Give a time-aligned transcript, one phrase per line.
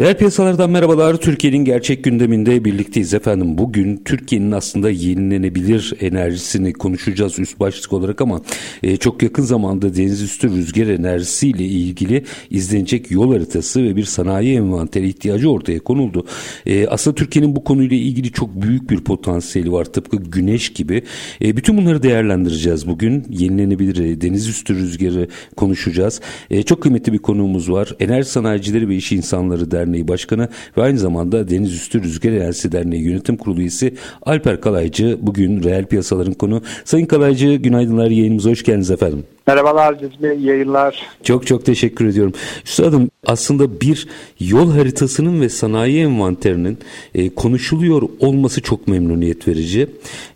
[0.00, 1.16] Reel piyasalardan merhabalar.
[1.16, 3.58] Türkiye'nin gerçek gündeminde birlikteyiz efendim.
[3.58, 8.40] Bugün Türkiye'nin aslında yenilenebilir enerjisini konuşacağız üst başlık olarak ama
[8.82, 14.56] e, çok yakın zamanda deniz üstü rüzgar enerjisiyle ilgili izlenecek yol haritası ve bir sanayi
[14.56, 16.26] envanteri ihtiyacı ortaya konuldu.
[16.66, 21.02] E, aslında Türkiye'nin bu konuyla ilgili çok büyük bir potansiyeli var tıpkı güneş gibi.
[21.42, 23.24] E, bütün bunları değerlendireceğiz bugün.
[23.30, 26.20] Yenilenebilir e, deniz üstü rüzgarı konuşacağız.
[26.50, 27.96] E, çok kıymetli bir konuğumuz var.
[28.00, 32.72] Enerji Sanayicileri ve İş İnsanları Derneği Derneği Başkanı ve aynı zamanda Deniz Üstü Rüzgar Enerjisi
[32.72, 36.62] Derneği Yönetim Kurulu üyesi Alper Kalaycı bugün reel piyasaların konu.
[36.84, 39.24] Sayın Kalaycı günaydınlar yayınımıza hoş geldiniz efendim.
[39.50, 41.06] Merhabalar Cezmi, yayınlar.
[41.22, 42.32] Çok çok teşekkür ediyorum.
[42.64, 44.08] Üstadım aslında bir
[44.40, 46.78] yol haritasının ve sanayi envanterinin
[47.14, 49.86] e, konuşuluyor olması çok memnuniyet verici.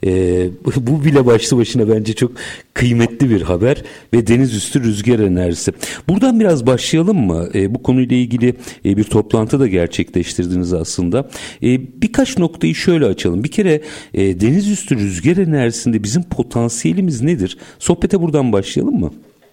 [0.07, 0.11] E,
[0.77, 2.33] bu bile başlı başına bence çok
[2.75, 3.83] kıymetli bir haber
[4.15, 5.73] ve deniz üstü rüzgar enerjisi.
[6.09, 7.49] Buradan biraz başlayalım mı?
[7.55, 8.55] E, bu konuyla ilgili
[8.85, 11.31] e, bir toplantı da gerçekleştirdiniz aslında.
[11.63, 13.45] E, birkaç noktayı şöyle açalım.
[13.45, 13.81] Bir kere
[14.15, 17.59] e, deniz üstü rüzgar enerjisinde bizim potansiyelimiz nedir?
[17.79, 19.04] Sohbete buradan başlayalım mı?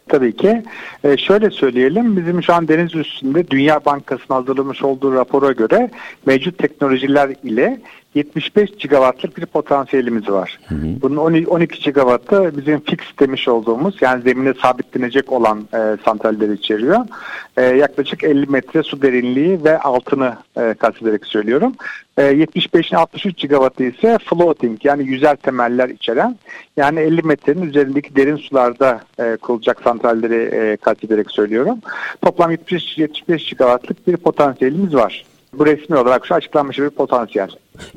[0.08, 0.64] Tabii ki.
[1.04, 5.90] Ee, şöyle söyleyelim, bizim şu an deniz üstünde Dünya Bankası'nın hazırlamış olduğu rapora göre
[6.26, 7.82] mevcut teknolojiler ile
[8.16, 10.60] 75 gigawattlık bir potansiyelimiz var.
[10.68, 11.02] Hı hı.
[11.02, 16.98] Bunun 12 gigawattı bizim fix demiş olduğumuz yani zemine sabitlenecek olan e, santralleri içeriyor.
[17.58, 21.74] E, yaklaşık 50 metre su derinliği ve altını e, kastederek söylüyorum.
[22.18, 26.36] E, 75'in 63 gigawattı ise floating yani yüzer temeller içeren
[26.78, 31.80] yani 50 metrenin üzerindeki derin sularda e, kurulacak santralleri e, kastederek söylüyorum.
[32.22, 35.26] Toplam 75, 75 gigawattlık bir potansiyelimiz var.
[35.54, 37.50] Bu resmi olarak şu açıklanmış bir potansiyel.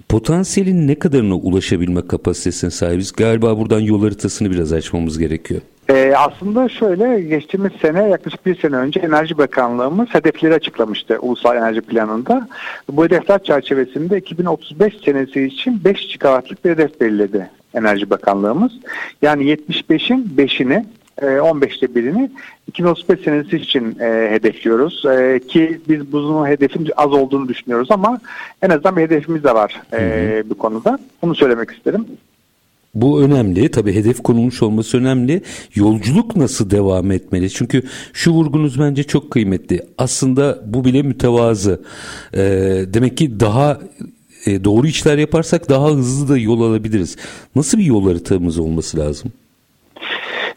[0.09, 3.13] Potansiyelin ne kadarına ulaşabilme kapasitesine sahibiz?
[3.13, 5.61] Galiba buradan yol haritasını biraz açmamız gerekiyor.
[5.91, 11.81] Ee, aslında şöyle geçtiğimiz sene yaklaşık bir sene önce Enerji Bakanlığımız hedefleri açıklamıştı Ulusal Enerji
[11.81, 12.49] Planı'nda.
[12.93, 18.73] Bu hedefler çerçevesinde 2035 senesi için 5 gigawattlık bir hedef belirledi Enerji Bakanlığımız.
[19.23, 20.85] Yani 75'in 5'ini
[21.19, 22.31] 15'te e, birini
[22.69, 25.05] 2035 senesi için e, hedefliyoruz.
[25.05, 28.21] E, ki biz bunun hedefin az olduğunu düşünüyoruz ama
[28.63, 30.99] en azından bir hedefimiz de var e, bu konuda.
[31.23, 32.07] Bunu söylemek isterim.
[32.95, 33.71] Bu önemli.
[33.71, 35.43] Tabi hedef konulmuş olması önemli.
[35.75, 37.51] Yolculuk nasıl devam etmeli?
[37.51, 37.83] Çünkü
[38.13, 39.83] şu vurgunuz bence çok kıymetli.
[39.99, 41.83] Aslında bu bile mütevazı.
[42.35, 42.41] E,
[42.95, 43.81] demek ki daha
[44.47, 47.17] e, doğru işler yaparsak daha hızlı da yol alabiliriz.
[47.57, 49.33] Nasıl bir yol haritamız olması lazım?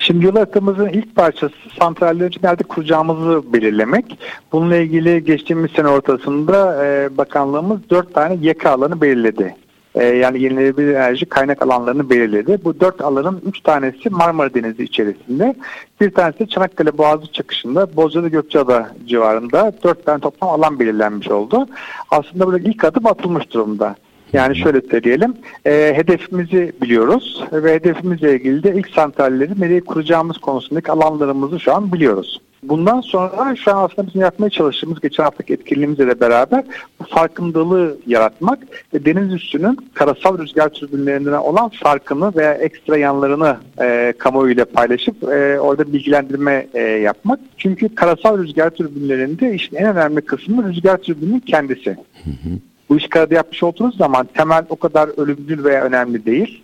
[0.08, 4.20] Şimdi yol haritamızın ilk parçası santralleri nerede kuracağımızı belirlemek.
[4.52, 9.56] Bununla ilgili geçtiğimiz sene ortasında e, bakanlığımız dört tane YK alanı belirledi.
[9.96, 12.58] E, yani yenilenebilir enerji kaynak alanlarını belirledi.
[12.64, 15.56] Bu dört alanın üç tanesi Marmara Denizi içerisinde.
[16.02, 21.68] Bir tanesi Çanakkale Boğazı çıkışında Bozcaada Gökçeada civarında dört tane toplam alan belirlenmiş oldu.
[22.12, 23.96] Aslında burada ilk adım atılmış durumda.
[24.34, 25.34] Yani şöyle söyleyelim,
[25.66, 31.94] e, hedefimizi biliyoruz ve hedefimizle ilgili de ilk santralleri nereye kuracağımız konusundaki alanlarımızı şu an
[31.94, 32.42] biliyoruz.
[32.64, 36.64] Bundan sonra şu an aslında bizim yapmaya çalıştığımız geçen haftaki etkinliğimizle de beraber
[37.00, 38.60] bu farkındalığı yaratmak
[38.94, 45.60] ve deniz üstünün karasal rüzgar türbinlerinden olan farkını veya ekstra yanlarını e, kamuoyuyla paylaşıp e,
[45.60, 47.40] orada bilgilendirme e, yapmak.
[47.58, 51.90] Çünkü karasal rüzgar türbinlerinde işin en önemli kısmı rüzgar türbinin kendisi.
[52.24, 52.60] Hı hı.
[52.90, 56.64] Bu işi karada yapmış olduğunuz zaman temel o kadar ölümcül veya önemli değil.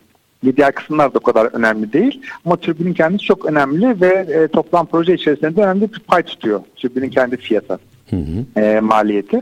[0.57, 2.21] Diğer kısımlar da o kadar önemli değil.
[2.45, 6.61] Ama türbinin kendisi çok önemli ve e, toplam proje içerisinde de önemli bir pay tutuyor.
[6.75, 8.61] Türbinin kendi fiyatı, hı hı.
[8.61, 9.41] E, maliyeti.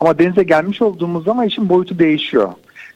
[0.00, 2.52] Ama denize gelmiş olduğumuz zaman işin boyutu değişiyor.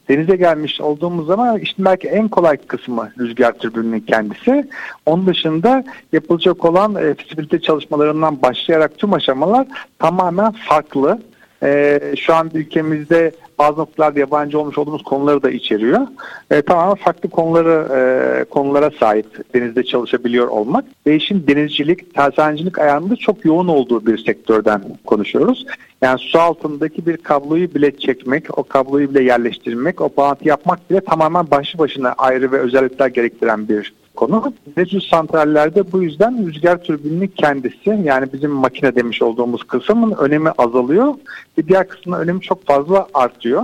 [0.09, 4.67] Denize gelmiş olduğumuz zaman işte belki en kolay kısmı rüzgar türbününün kendisi.
[5.05, 5.83] Onun dışında
[6.13, 9.67] yapılacak olan e, fizibilite çalışmalarından başlayarak tüm aşamalar
[9.99, 11.19] tamamen farklı
[11.63, 16.07] e, şu an ülkemizde bazı noktalarda yabancı olmuş olduğumuz konuları da içeriyor.
[16.51, 23.15] E, tamamen farklı konuları e, konulara sahip denizde çalışabiliyor olmak ve işin denizcilik, tersancılık ayağında
[23.15, 25.65] çok yoğun olduğu bir sektörden konuşuyoruz.
[26.01, 31.01] Yani su altındaki bir kabloyu bile çekmek, o kabloyu bile yerleştirmek, o bağıntı yapmak bile
[31.01, 34.53] tamamen başlı başına ayrı ve özellikler gerektiren bir konu.
[34.75, 41.13] Mevcut santrallerde bu yüzden rüzgar türbininin kendisi yani bizim makine demiş olduğumuz kısmın önemi azalıyor.
[41.57, 43.63] Bir diğer kısmın önemi çok fazla artıyor.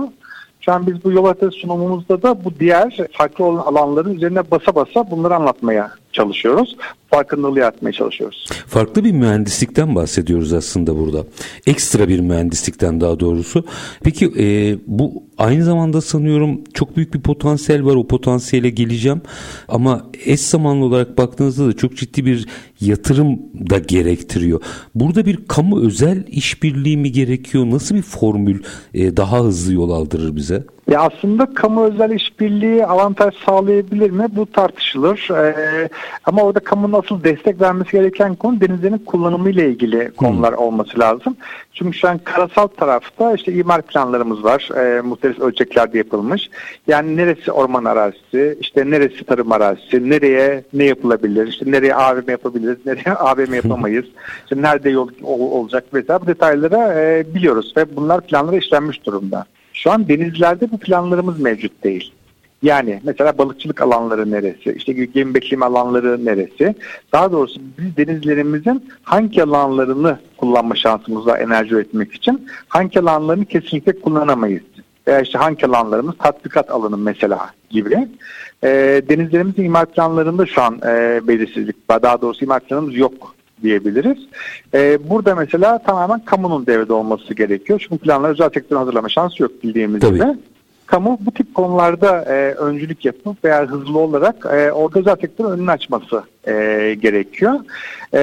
[0.60, 4.74] Şu an biz bu yol haritası sunumumuzda da bu diğer farklı olan alanların üzerine basa
[4.74, 6.76] basa bunları anlatmaya çalışıyoruz.
[7.10, 8.46] Farkındalığı yaratmaya çalışıyoruz.
[8.66, 11.24] Farklı bir mühendislikten bahsediyoruz aslında burada.
[11.66, 13.64] Ekstra bir mühendislikten daha doğrusu.
[14.04, 17.94] Peki e, bu aynı zamanda sanıyorum çok büyük bir potansiyel var.
[17.94, 19.22] O potansiyele geleceğim.
[19.68, 22.46] Ama eş zamanlı olarak baktığınızda da çok ciddi bir
[22.80, 23.38] yatırım
[23.70, 24.60] da gerektiriyor.
[24.94, 27.70] Burada bir kamu özel işbirliği mi gerekiyor?
[27.70, 28.62] Nasıl bir formül
[28.94, 30.64] e, daha hızlı yol aldırır bize?
[30.92, 34.26] Ya aslında kamu özel işbirliği avantaj sağlayabilir mi?
[34.30, 35.28] Bu tartışılır.
[35.30, 35.88] Ee,
[36.24, 40.58] ama orada kamunun asıl destek vermesi gereken konu denizlerin kullanımı ile ilgili konular hmm.
[40.58, 41.36] olması lazım.
[41.72, 44.68] Çünkü şu an karasal tarafta işte imar planlarımız var.
[44.76, 46.50] E, muhtelif ölçeklerde yapılmış.
[46.86, 52.86] Yani neresi orman arazisi, işte neresi tarım arazisi, nereye ne yapılabilir, işte nereye AVM yapabiliriz,
[52.86, 54.06] nereye AVM yapamayız,
[54.42, 59.46] işte nerede yol olacak vesaire bu detayları e, biliyoruz ve bunlar planlara işlenmiş durumda.
[59.72, 62.12] Şu an denizlerde bu planlarımız mevcut değil.
[62.62, 66.74] Yani mesela balıkçılık alanları neresi, işte gemi bekleme alanları neresi.
[67.12, 74.00] Daha doğrusu biz denizlerimizin hangi alanlarını kullanma şansımız var enerji üretmek için, hangi alanlarını kesinlikle
[74.00, 74.62] kullanamayız.
[75.06, 78.08] Veya işte hangi alanlarımız tatbikat alanı mesela gibi.
[78.64, 78.68] E,
[79.08, 82.02] denizlerimizin imar planlarında şu an e, belirsizlik var.
[82.02, 84.18] Daha doğrusu imar planımız yok diyebiliriz.
[84.74, 87.86] E, burada mesela tamamen kamunun devrede olması gerekiyor.
[87.88, 90.14] Çünkü planlar özel sektörün hazırlama şansı yok bildiğimiz Tabii.
[90.14, 90.36] gibi
[90.92, 95.70] kamu bu tip konularda e, öncülük yapıp veya hızlı olarak e, orada özel sektörün önünü
[95.70, 96.52] açması e,
[97.00, 97.54] gerekiyor.
[98.14, 98.20] E,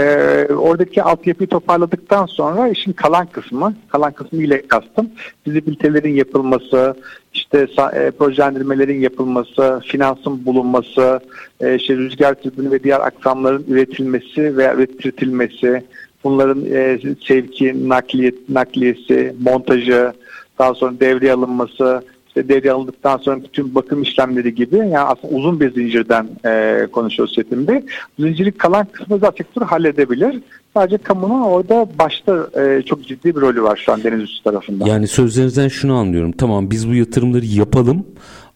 [0.54, 5.10] oradaki altyapıyı toparladıktan sonra işin kalan kısmı, kalan kısmı ile kastım
[5.44, 6.96] fizibilitelerin yapılması,
[7.34, 11.20] işte e, projelendirmelerin yapılması, finansın bulunması,
[11.62, 15.84] e, işte rüzgar türbünü ve diğer aksamların üretilmesi veya üretilmesi,
[16.24, 20.14] bunların e, sevki, nakliyet, nakliyesi, montajı,
[20.60, 22.02] daha sonra devreye alınması,
[22.40, 27.36] işte devre alındıktan sonra bütün bakım işlemleri gibi yani aslında uzun bir zincirden e, konuşuyoruz
[27.36, 27.86] Çetin
[28.20, 30.42] Zincirin kalan kısmı özel sektör halledebilir.
[30.74, 34.88] Sadece kamunun orada başta e, çok ciddi bir rolü var şu an deniz üstü tarafında.
[34.88, 36.32] Yani sözlerinizden şunu anlıyorum.
[36.32, 38.06] Tamam biz bu yatırımları yapalım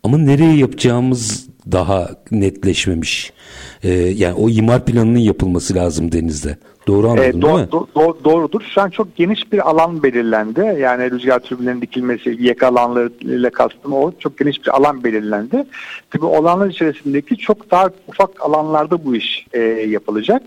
[0.03, 3.33] ama nereye yapacağımız daha netleşmemiş.
[3.83, 6.57] Ee, yani o imar planının yapılması lazım denizde.
[6.87, 7.67] Doğru anladım e, do- değil mi?
[7.71, 8.61] Do- do- doğrudur.
[8.73, 10.77] Şu an çok geniş bir alan belirlendi.
[10.79, 14.11] Yani rüzgar türbinlerinin dikilmesi, yek alanlarıyla kastım o.
[14.19, 15.65] Çok geniş bir alan belirlendi.
[16.11, 19.59] Tabii olanlar içerisindeki çok daha ufak alanlarda bu iş e,
[19.89, 20.41] yapılacak.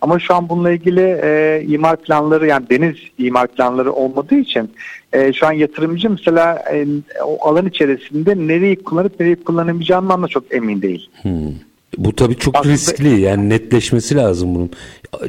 [0.00, 4.70] Ama şu an bununla ilgili e, imar planları yani deniz imar planları olmadığı için
[5.12, 6.86] e, şu an yatırımcı mesela e,
[7.24, 11.10] o alan içerisinde nereyi kullanıp nereyi kullanamayacağından da çok emin değil.
[11.22, 11.52] Hmm.
[11.98, 14.70] Bu tabii çok Aslında, riskli yani netleşmesi lazım bunun.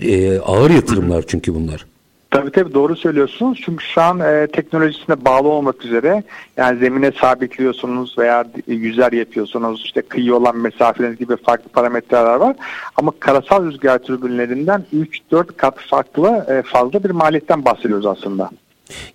[0.01, 1.85] E, ağır yatırımlar çünkü bunlar.
[2.33, 3.61] Tabii tabii doğru söylüyorsunuz.
[3.65, 6.23] Çünkü şu an e, teknolojisine bağlı olmak üzere
[6.57, 9.81] yani zemine sabitliyorsunuz veya yüzer yapıyorsunuz.
[9.85, 12.55] İşte kıyı olan mesafeler gibi farklı parametreler var.
[12.95, 14.83] Ama karasal rüzgar türbinlerinden
[15.31, 18.49] 3-4 kat farklı e, fazla bir maliyetten bahsediyoruz aslında.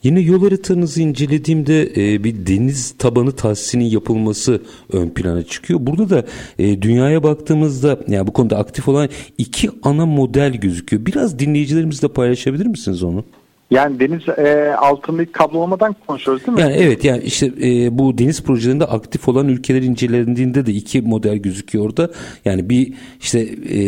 [0.02, 5.80] Yine yol haritanızı incelediğimde e, bir deniz tabanı tahsisinin yapılması ön plana çıkıyor.
[5.82, 6.26] Burada da
[6.58, 9.08] e, dünyaya baktığımızda yani bu konuda aktif olan
[9.38, 11.06] iki ana model gözüküyor.
[11.06, 13.24] Biraz dinleyicilerimizle paylaşabilir misiniz onu?
[13.70, 16.62] Yani deniz e, altındaki kablolamadan konuşuyoruz değil mi?
[16.62, 21.36] Yani evet yani işte e, bu deniz projelerinde aktif olan ülkeler incelendiğinde de iki model
[21.36, 22.10] gözüküyor orada.
[22.44, 23.80] Yani bir işte e,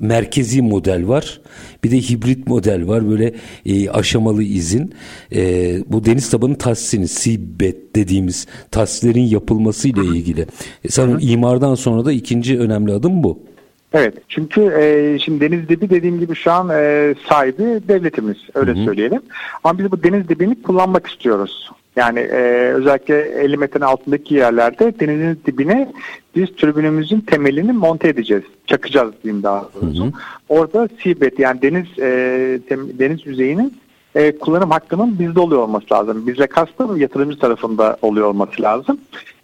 [0.00, 1.40] merkezi model var.
[1.84, 3.10] Bir de hibrit model var.
[3.10, 3.34] Böyle
[3.66, 4.94] e, aşamalı izin.
[5.34, 10.46] E, bu deniz tabanı tahsisini seabed dediğimiz tahsislerin yapılması ile ilgili.
[10.84, 13.47] E, sanırım imardan sonra da ikinci önemli adım bu.
[13.92, 18.84] Evet çünkü e, şimdi deniz dibi dediğim gibi şu an e, sahibi devletimiz öyle Hı-hı.
[18.84, 19.22] söyleyelim.
[19.64, 21.70] Ama biz bu deniz dibini kullanmak istiyoruz.
[21.96, 25.92] Yani e, özellikle 50 metrenin altındaki yerlerde denizin dibine
[26.36, 28.42] biz türbinimizin temelini monte edeceğiz.
[28.66, 30.04] Çakacağız diyeyim daha doğrusu.
[30.04, 30.12] Hı hı.
[30.48, 33.74] Orada seabed yani deniz e, tem, deniz yüzeyinin
[34.14, 36.26] e, kullanım hakkının bizde oluyor olması lazım.
[36.26, 39.00] Bizde kastım yatırımcı tarafında oluyor olması lazım.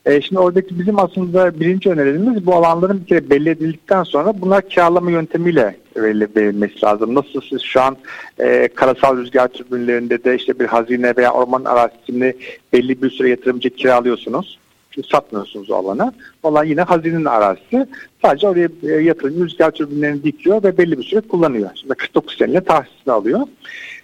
[0.07, 4.69] E, şimdi oradaki bizim aslında birinci önerimiz bu alanların bir kere belli edildikten sonra bunlar
[4.69, 7.15] kiralama yöntemiyle verilmesi lazım.
[7.15, 7.97] Nasıl siz şu an
[8.39, 12.35] e, karasal rüzgar türbinlerinde de işte bir hazine veya orman arazisini
[12.73, 14.59] belli bir süre yatırımcı kiralıyorsunuz
[15.03, 16.13] satmıyorsunuz o alana.
[16.43, 17.87] Olan yine hazinenin arazisi.
[18.23, 21.71] Sadece oraya e, yatırım rüzgar türbinlerini dikiyor ve belli bir süre kullanıyor.
[21.75, 23.41] Şimdi 49 seneyle tahsisini alıyor.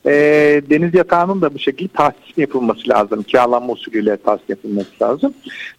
[0.06, 0.12] E,
[0.70, 3.22] deniz yatağının da bu şekilde tahsis yapılması lazım.
[3.22, 5.34] Kiralanma usulüyle tahsis yapılması lazım.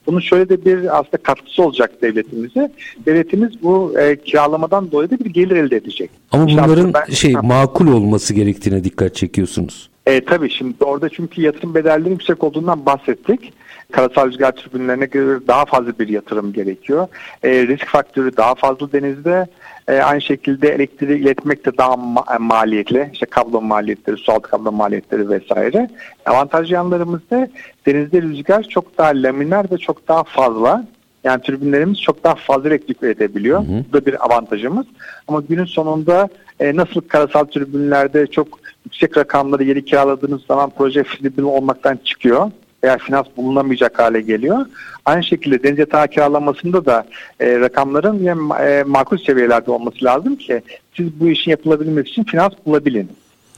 [0.08, 2.72] Bunun şöyle de bir aslında katkısı olacak devletimize.
[3.06, 6.10] Devletimiz bu e, kiralamadan dolayı da bir gelir elde edecek.
[6.32, 7.42] Ama bunların ben, şey ha.
[7.42, 9.90] makul olması gerektiğine dikkat çekiyorsunuz.
[10.06, 13.54] E, tabii şimdi orada çünkü yatırım bedelleri yüksek olduğundan bahsettik
[13.92, 17.08] karasal rüzgar türbinlerine göre daha fazla bir yatırım gerekiyor.
[17.44, 19.48] E, risk faktörü daha fazla denizde.
[19.88, 23.10] E, aynı şekilde elektriği iletmek de daha ma- e, maliyetli.
[23.14, 25.90] İşte kablo maliyetleri, su altı kablo maliyetleri vesaire.
[26.26, 27.48] Avantaj yanlarımızda
[27.86, 30.86] denizde rüzgar çok daha laminer ve çok daha fazla.
[31.24, 33.60] Yani türbinlerimiz çok daha fazla elektrik üretebiliyor.
[33.60, 33.84] Hı hı.
[33.90, 34.86] Bu da bir avantajımız.
[35.28, 36.30] Ama günün sonunda
[36.60, 38.48] e, nasıl karasal türbinlerde çok
[38.86, 42.52] yüksek rakamları yeri kiraladığınız zaman proje fizibil olmaktan çıkıyor
[42.84, 44.66] veya finans bulunamayacak hale geliyor.
[45.06, 47.06] Aynı şekilde deniz yatağı kiralanmasında da
[47.40, 50.62] e, rakamların yine e, makul seviyelerde olması lazım ki
[50.98, 53.10] siz bu işin yapılabilmesi için finans bulabilin.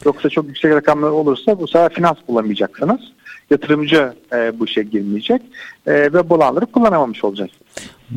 [0.05, 3.01] Yoksa çok yüksek rakamlar olursa bu sefer finans bulamayacaksınız.
[3.49, 5.41] Yatırımcı e, bu işe girmeyecek
[5.87, 7.62] e, ve bu alanları kullanamamış olacaksınız.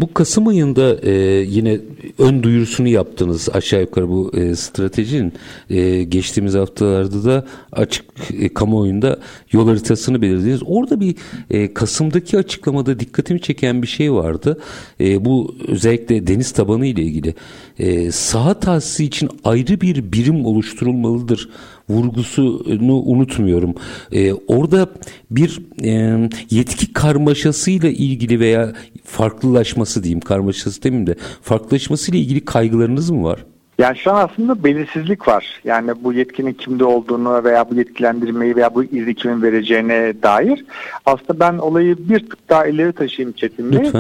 [0.01, 1.13] Bu Kasım ayında e,
[1.49, 1.81] yine
[2.19, 5.33] ön duyurusunu yaptınız aşağı yukarı bu e, stratejinin.
[5.71, 8.05] E, geçtiğimiz haftalarda da açık
[8.39, 9.19] e, kamuoyunda
[9.53, 10.61] yol haritasını belirlediniz.
[10.67, 11.15] Orada bir
[11.51, 14.61] e, Kasım'daki açıklamada dikkatimi çeken bir şey vardı.
[15.01, 17.35] E, bu özellikle deniz tabanı ile ilgili.
[17.79, 21.49] E, saha tahsisi için ayrı bir birim oluşturulmalıdır
[21.89, 23.75] vurgusunu unutmuyorum.
[24.13, 24.89] E, orada
[25.31, 28.73] bir e, yetki karmaşasıyla ilgili veya
[29.05, 33.45] farklılaşması diyeyim karmaşası demeyeyim de farklılaşmasıyla ilgili kaygılarınız mı var?
[33.79, 35.61] Yani şu an aslında belirsizlik var.
[35.65, 40.65] Yani bu yetkinin kimde olduğunu veya bu yetkilendirmeyi veya bu izni kimin vereceğine dair.
[41.07, 43.91] Aslında ben olayı bir tık daha ileri taşıyayım Çetin Bey.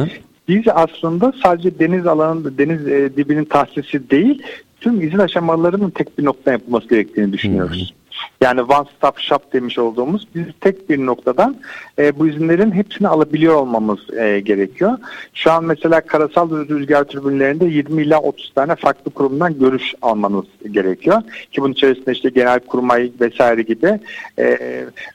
[0.49, 4.43] Biz aslında sadece deniz alanında, deniz e, dibinin tahsisi değil,
[4.81, 7.91] tüm izin aşamalarının tek bir nokta yapılması gerektiğini düşünüyoruz.
[7.91, 8.07] Hmm.
[8.41, 11.57] Yani one stop shop demiş olduğumuz biz tek bir noktadan
[11.99, 14.99] e, bu izinlerin hepsini alabiliyor olmamız e, gerekiyor.
[15.35, 21.23] Şu an mesela karasal rüzgar türbinlerinde 20 ila 30 tane farklı kurumdan görüş almanız gerekiyor.
[21.53, 24.01] Ki bunun içerisinde işte genel kurmay vesaire gibi
[24.39, 24.59] e,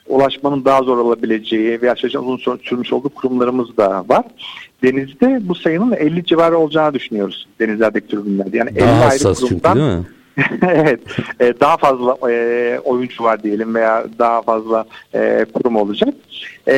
[0.06, 4.24] ulaşmanın daha zor olabileceği veya sürecin uzun sürmüş olduğu kurumlarımız da var
[4.82, 8.56] denizde bu sayının 50 civarı olacağını düşünüyoruz denizlerdeki türbinlerde.
[8.56, 10.04] Yani Daha 50 hassas ayrı çünkü değil mi?
[10.62, 11.00] evet.
[11.40, 14.84] E, daha fazla e, oyuncu var diyelim veya daha fazla
[15.14, 16.14] e, kurum olacak.
[16.68, 16.76] E,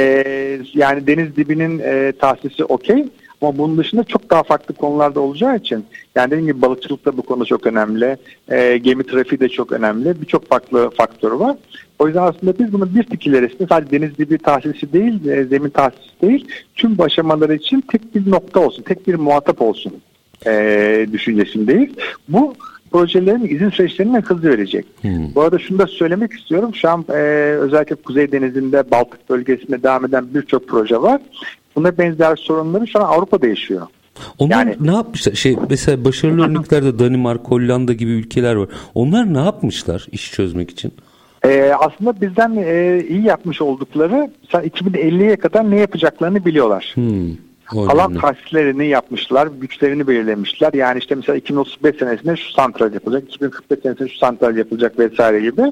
[0.74, 3.04] yani deniz dibinin e, tahsisi okey.
[3.42, 7.22] Ama bunun dışında çok daha farklı konularda olacağı için yani dediğim gibi balıkçılık da bu
[7.22, 8.16] konu çok önemli.
[8.48, 10.20] E, gemi trafiği de çok önemli.
[10.20, 11.56] Birçok farklı faktör var.
[11.98, 15.70] O yüzden aslında biz bunu bir tık ilerisinde sadece deniz dibi tahsisi değil, e, zemin
[15.70, 19.92] tahsisi değil, tüm bu aşamaları için tek bir nokta olsun, tek bir muhatap olsun
[20.46, 21.90] e, düşüncesindeyiz.
[22.28, 22.54] Bu
[22.92, 24.86] projelerin izin süreçlerine hız verecek.
[25.00, 25.34] Hmm.
[25.34, 26.74] Bu arada şunu da söylemek istiyorum.
[26.74, 27.14] Şu an e,
[27.60, 31.20] özellikle Kuzey Denizi'nde Baltık bölgesinde devam eden birçok proje var.
[31.76, 33.86] Buna benzer sorunları şu an Avrupa'da yaşıyor.
[34.38, 35.34] Onlar yani, ne yapmışlar?
[35.34, 38.68] Şey mesela başarılı örneklerde Danimarka, Hollanda gibi ülkeler var.
[38.94, 40.92] Onlar ne yapmışlar işi çözmek için?
[41.44, 46.92] Ee, aslında bizden e, iyi yapmış oldukları 2050'ye kadar ne yapacaklarını biliyorlar.
[46.94, 47.30] Hmm.
[47.72, 50.72] Alan tahsislerini yapmışlar, güçlerini belirlemişler.
[50.72, 55.62] Yani işte mesela 2035 senesinde şu santral yapılacak, 2045 senesinde şu santral yapılacak vesaire gibi.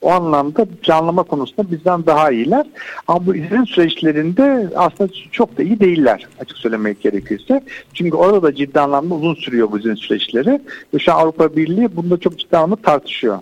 [0.00, 2.66] O anlamda planlama konusunda bizden daha iyiler.
[3.08, 7.64] Ama bu izin süreçlerinde aslında çok da iyi değiller açık söylemek gerekirse.
[7.94, 10.60] Çünkü orada da ciddi anlamda uzun sürüyor bu izin süreçleri.
[10.94, 13.38] Ve şu an Avrupa Birliği bunda çok ciddi anlamda tartışıyor.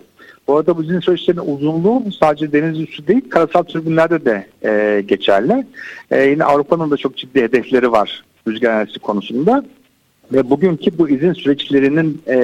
[0.48, 5.66] Bu arada bu izin süreçlerinin uzunluğu sadece deniz üstü değil, karasal türbinlerde de e, geçerli.
[6.10, 9.64] E, yine Avrupa'nın da çok ciddi hedefleri var rüzgar enerjisi konusunda.
[10.32, 12.36] Ve bugünkü bu izin süreçlerinin e,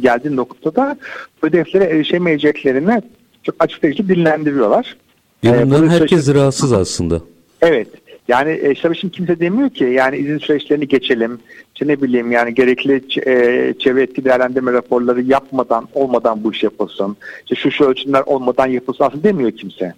[0.00, 0.96] geldiği noktada
[1.42, 3.02] bu hedeflere erişemeyeceklerini
[3.42, 4.96] çok açık şekilde dinlendiriyorlar.
[5.44, 6.36] Bunların e, herkes süreç...
[6.36, 7.20] rahatsız aslında.
[7.62, 7.88] Evet.
[8.28, 11.38] Yani e, tabii şimdi kimse demiyor ki yani izin süreçlerini geçelim.
[11.74, 12.94] İşte ne bileyim yani gerekli
[13.26, 17.16] e, çevre etki değerlendirme raporları yapmadan olmadan bu iş yapılsın.
[17.42, 19.94] İşte şu şu ölçümler olmadan yapılsın aslında demiyor kimse.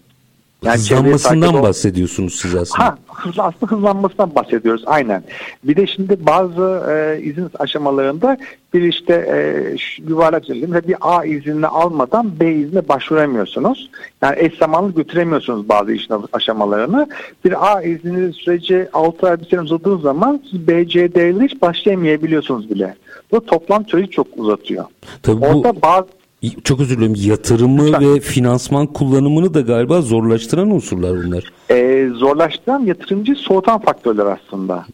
[0.62, 2.84] Yani Hızlanmasından bahsediyorsunuz siz aslında.
[2.84, 5.24] Ha, hızlı, aslında hızlanmasından bahsediyoruz aynen.
[5.64, 8.38] Bir de şimdi bazı e, izin aşamalarında
[8.74, 9.38] bir işte e,
[10.08, 13.90] yuvarlak çizim bir A iznini almadan B iznine başvuramıyorsunuz.
[14.22, 17.06] Yani eş zamanlı götüremiyorsunuz bazı işin aşamalarını.
[17.44, 22.94] Bir A izni süreci 6 ay bir sene uzadığı zaman siz BCD'yle hiç başlayamayabiliyorsunuz bile.
[23.32, 24.84] Bu toplam süreci çok uzatıyor.
[25.22, 25.82] Tabii Orada bu...
[25.82, 26.17] bazı
[26.64, 28.14] çok özür dilerim yatırımı Lütfen.
[28.14, 31.52] ve finansman kullanımını da galiba zorlaştıran unsurlar bunlar.
[31.71, 34.87] Ee, zorlaştıran yatırımcı soğutan faktörler aslında.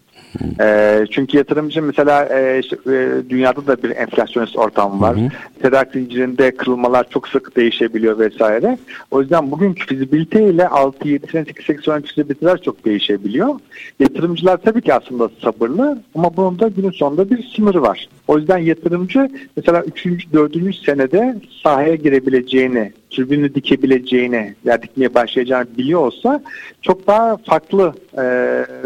[0.60, 5.16] E, çünkü yatırımcı mesela e, e, dünyada da bir enflasyonist ortam var.
[5.62, 8.78] Tedarik zincirinde kırılmalar çok sık değişebiliyor vesaire.
[9.10, 13.60] O yüzden bugünkü fizibilite ile 6-7 sene 8 sene fizibiliteler çok değişebiliyor.
[14.00, 18.08] Yatırımcılar tabii ki aslında sabırlı ama bunun da günün sonunda bir sınırı var.
[18.28, 20.32] O yüzden yatırımcı mesela 3.
[20.32, 20.76] 4.
[20.86, 26.42] senede sahaya girebileceğini türbünü dikebileceğini ya dikmeye başlayacağını biliyor olsa
[26.82, 28.22] çok daha farklı e,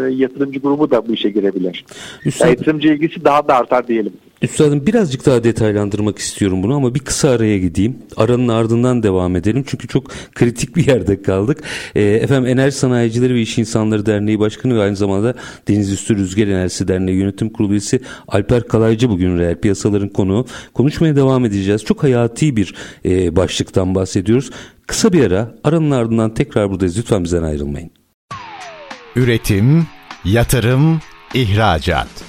[0.09, 1.85] yatırımcı grubu da bu işe girebilir.
[2.25, 4.13] Üstad, yatırımcı ilgisi daha da artar diyelim.
[4.41, 7.97] Üstadım birazcık daha detaylandırmak istiyorum bunu ama bir kısa araya gideyim.
[8.17, 11.63] Aranın ardından devam edelim çünkü çok kritik bir yerde kaldık.
[11.95, 15.35] E, efendim Enerji Sanayicileri ve İş İnsanları Derneği Başkanı ve aynı zamanda
[15.67, 20.45] Deniz Üstü Rüzgar Enerjisi Derneği Yönetim Kurulu üyesi Alper Kalaycı bugün reel piyasaların konuğu.
[20.73, 21.83] Konuşmaya devam edeceğiz.
[21.83, 24.49] Çok hayati bir e, başlıktan bahsediyoruz.
[24.87, 26.97] Kısa bir ara aranın ardından tekrar buradayız.
[26.97, 27.91] Lütfen bizden ayrılmayın.
[29.15, 29.87] Üretim,
[30.25, 30.99] yatırım,
[31.33, 32.28] ihracat.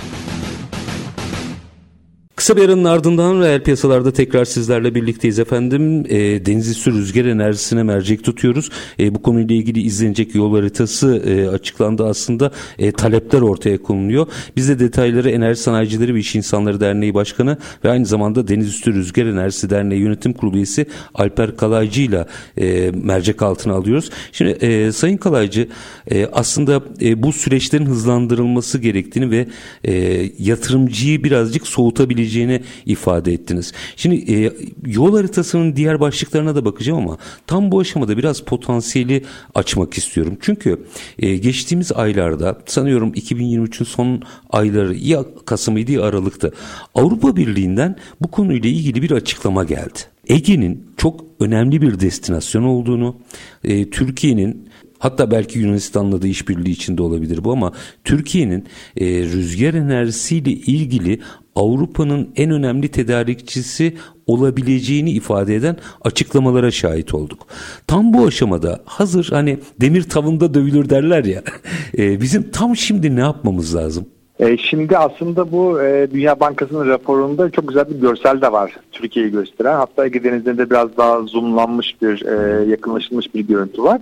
[2.41, 6.05] Kısa bir aranın ardından reel piyasalarda tekrar sizlerle birlikteyiz efendim.
[6.09, 8.69] E, deniz üstü rüzgar enerjisine mercek tutuyoruz.
[8.99, 12.51] E, bu konuyla ilgili izlenecek yol haritası e, açıklandı aslında.
[12.79, 14.27] E, talepler ortaya konuluyor.
[14.55, 18.93] Biz de detayları Enerji Sanayicileri ve İş İnsanları Derneği Başkanı ve aynı zamanda Deniz Üstü
[18.93, 22.25] Rüzgar Enerjisi Derneği Yönetim Kurulu üyesi Alper Kalaycı ile
[22.57, 24.09] e, mercek altına alıyoruz.
[24.31, 25.67] Şimdi e, Sayın Kalaycı
[26.11, 29.47] e, aslında e, bu süreçlerin hızlandırılması gerektiğini ve
[29.83, 29.93] e,
[30.39, 33.73] yatırımcıyı birazcık soğutabileceğini olabileceğini ifade ettiniz.
[33.95, 34.53] Şimdi e,
[34.85, 39.23] yol haritasının diğer başlıklarına da bakacağım ama tam bu aşamada biraz potansiyeli
[39.55, 40.37] açmak istiyorum.
[40.41, 40.85] Çünkü
[41.19, 46.51] e, geçtiğimiz aylarda sanıyorum 2023'ün son ayları ya Kasım'ıydı ya Aralık'ta
[46.95, 49.99] Avrupa Birliği'nden bu konuyla ilgili bir açıklama geldi.
[50.27, 53.15] Ege'nin çok önemli bir destinasyon olduğunu,
[53.63, 54.71] e, Türkiye'nin
[55.01, 57.73] Hatta belki Yunanistan'la da işbirliği içinde olabilir bu ama
[58.03, 58.65] Türkiye'nin
[58.97, 61.19] e, rüzgar enerjisiyle ilgili
[61.55, 63.97] Avrupa'nın en önemli tedarikçisi
[64.27, 67.47] olabileceğini ifade eden açıklamalara şahit olduk.
[67.87, 71.41] Tam bu aşamada hazır hani demir tavında dövülür derler ya
[71.97, 74.05] e, bizim tam şimdi ne yapmamız lazım?
[74.39, 79.31] E, şimdi aslında bu e, Dünya Bankası'nın raporunda çok güzel bir görsel de var Türkiye'yi
[79.31, 79.75] gösteren.
[79.75, 84.01] Hatta Ege Denizi'nde biraz daha zoomlanmış bir, e, yakınlaşılmış bir görüntü var.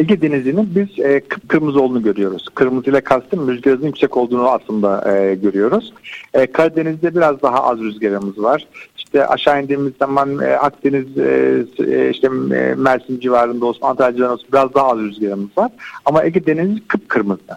[0.00, 2.46] Ege Denizi'nin biz e, kıpkırmızı olduğunu görüyoruz.
[2.54, 5.92] Kırmızıyla kastım rüzgar hızının yüksek olduğunu aslında e, görüyoruz.
[6.34, 8.66] E, Karadeniz'de biraz daha az rüzgarımız var.
[8.98, 14.34] İşte aşağı indiğimiz zaman e, Akdeniz, e, e işte e, Mersin civarında olsun, Antalya civarında
[14.34, 15.70] olsun biraz daha az rüzgarımız var.
[16.04, 17.56] Ama Ege Denizi kıpkırmızı.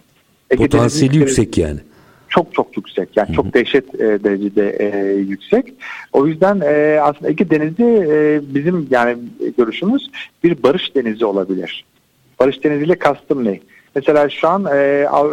[0.52, 1.80] Ege Potansiyeli yüksek yani
[2.30, 3.10] çok çok yüksek.
[3.16, 3.36] Yani Hı-hı.
[3.36, 5.74] çok dehşet e, derecede e, yüksek.
[6.14, 9.18] O yüzden e, aslında Ege Denizi e, bizim yani
[9.58, 10.10] görüşümüz
[10.44, 11.86] bir barış denizi olabilir.
[12.40, 13.60] Barış Denizi ile kastım ne?
[13.96, 14.78] Mesela şu an e,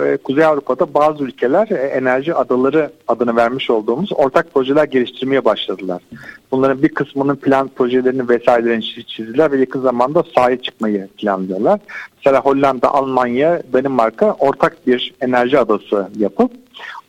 [0.06, 6.02] e, Kuzey Avrupa'da bazı ülkeler e, enerji adaları adını vermiş olduğumuz ortak projeler geliştirmeye başladılar.
[6.50, 11.80] Bunların bir kısmının plan projelerini vesairelerini çizdiler ve yakın zamanda sahaya çıkmayı planlıyorlar.
[12.16, 16.50] Mesela Hollanda, Almanya, Danimarka ortak bir enerji adası yapıp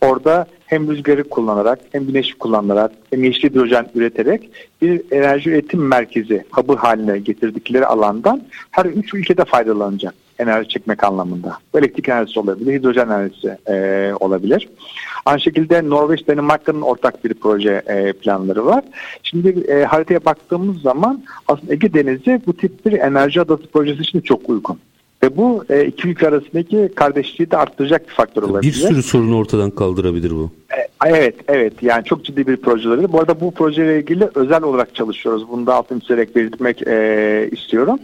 [0.00, 4.50] orada hem rüzgarı kullanarak hem güneşi kullanarak hem yeşil hidrojen üreterek
[4.82, 11.58] bir enerji üretim merkezi hub'ı haline getirdikleri alandan her üç ülkede faydalanacak enerji çekmek anlamında.
[11.72, 14.68] Bu elektrik enerjisi olabilir, hidrojen enerjisi e, olabilir.
[15.26, 18.84] Aynı şekilde Norveç, Danimarka'nın ortak bir proje e, planları var.
[19.22, 24.20] Şimdi e, haritaya baktığımız zaman aslında Ege Denizi bu tip bir enerji adası projesi için
[24.20, 24.78] çok uygun.
[25.22, 28.72] Ve bu e, iki ülke arasındaki kardeşliği de arttıracak bir faktör olabilir.
[28.72, 30.50] Bir sürü sorunu ortadan kaldırabilir bu.
[30.70, 31.72] E, evet, evet.
[31.82, 33.12] Yani çok ciddi bir proje olabilir.
[33.12, 35.48] Bu arada bu projeyle ilgili özel olarak çalışıyoruz.
[35.48, 37.98] Bunu da altını çizerek belirtmek e, istiyorum.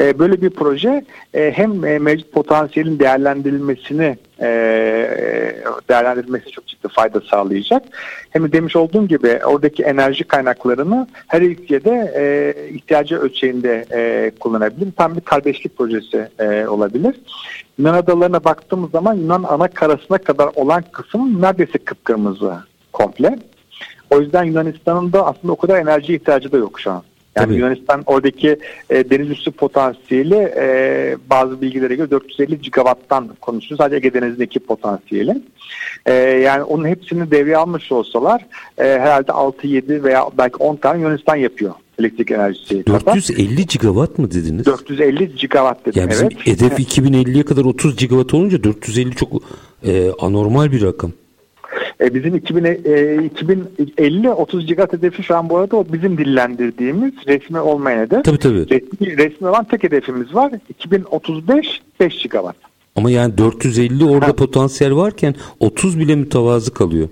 [0.00, 4.46] E, böyle bir proje e, hem e, mevcut potansiyelin değerlendirilmesini e,
[5.88, 7.82] değerlendirilmesi çok ciddi fayda sağlayacak.
[8.30, 14.92] Hem de demiş olduğum gibi oradaki enerji kaynaklarını her ülkede e, ihtiyacı ölçeğinde e, kullanabilir.
[14.96, 17.14] Tam bir kardeşlik projesi e, olabilir.
[17.80, 22.54] Yunan adalarına baktığımız zaman Yunan ana karasına kadar olan kısım neredeyse kıpkırmızı
[22.92, 23.38] komple.
[24.10, 27.02] O yüzden Yunanistan'ın da aslında o kadar enerji ihtiyacı da yok şu an.
[27.36, 27.54] Yani Tabii.
[27.54, 28.58] Yunanistan oradaki
[28.90, 33.78] e, deniz üstü potansiyeli e, bazı bilgilere göre 450 gigawatttan konuşuyor.
[33.78, 35.42] Sadece Ege Denizi'ndeki potansiyeli.
[36.06, 38.46] E, yani onun hepsini devreye almış olsalar
[38.78, 42.86] e, herhalde 6-7 veya belki 10 tane Yunanistan yapıyor elektrik enerjisi.
[42.86, 44.66] 450 gigawatt mı dediniz?
[44.66, 46.46] 450 gigawatt dedim yani bizim evet.
[46.46, 49.42] hedef 2050'ye kadar 30 gigawatt olunca 450 çok
[49.84, 51.12] e, anormal bir rakam.
[52.00, 57.12] E, bizim 2000, e, 2050 30 gigawatt hedefi şu an bu arada o bizim dillendirdiğimiz
[57.26, 58.24] resmi olmayan hedef.
[58.24, 58.70] Tabii tabii.
[58.70, 60.52] Resmi, resmi olan tek hedefimiz var.
[60.68, 62.56] 2035 5 gigawatt.
[62.96, 64.32] Ama yani 450 orada ha.
[64.32, 67.08] potansiyel varken 30 bile mütevazı kalıyor.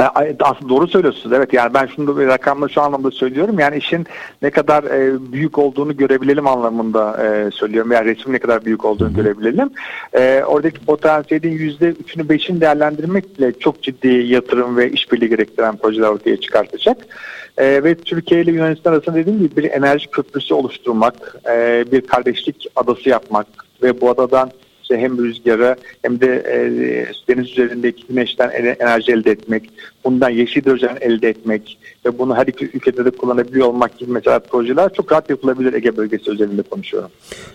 [0.00, 0.04] E,
[0.40, 1.36] aslında doğru söylüyorsunuz.
[1.36, 3.58] Evet yani ben şunu bir rakamla şu anlamda söylüyorum.
[3.58, 4.06] Yani işin
[4.42, 7.92] ne kadar e, büyük olduğunu görebilelim anlamında e, söylüyorum.
[7.92, 9.70] Yani resmin ne kadar büyük olduğunu görebilelim.
[10.12, 16.96] E, oradaki potansiyelin %3'ünü 5'ini değerlendirmekle çok ciddi yatırım ve işbirliği gerektiren projeler ortaya çıkartacak.
[17.58, 22.66] E, ve Türkiye ile Yunanistan arasında dediğim gibi bir enerji köprüsü oluşturmak, e, bir kardeşlik
[22.76, 23.46] adası yapmak
[23.82, 24.50] ve bu adadan
[24.90, 26.58] işte hem rüzgara hem de e,
[27.28, 29.70] deniz üzerindeki güneşten enerji elde etmek,
[30.04, 34.38] bundan yeşil hidrojen elde etmek ve bunu her iki ülkede de kullanabiliyor olmak gibi mesela
[34.38, 37.10] projeler çok rahat yapılabilir Ege bölgesi üzerinde konuşuyorum.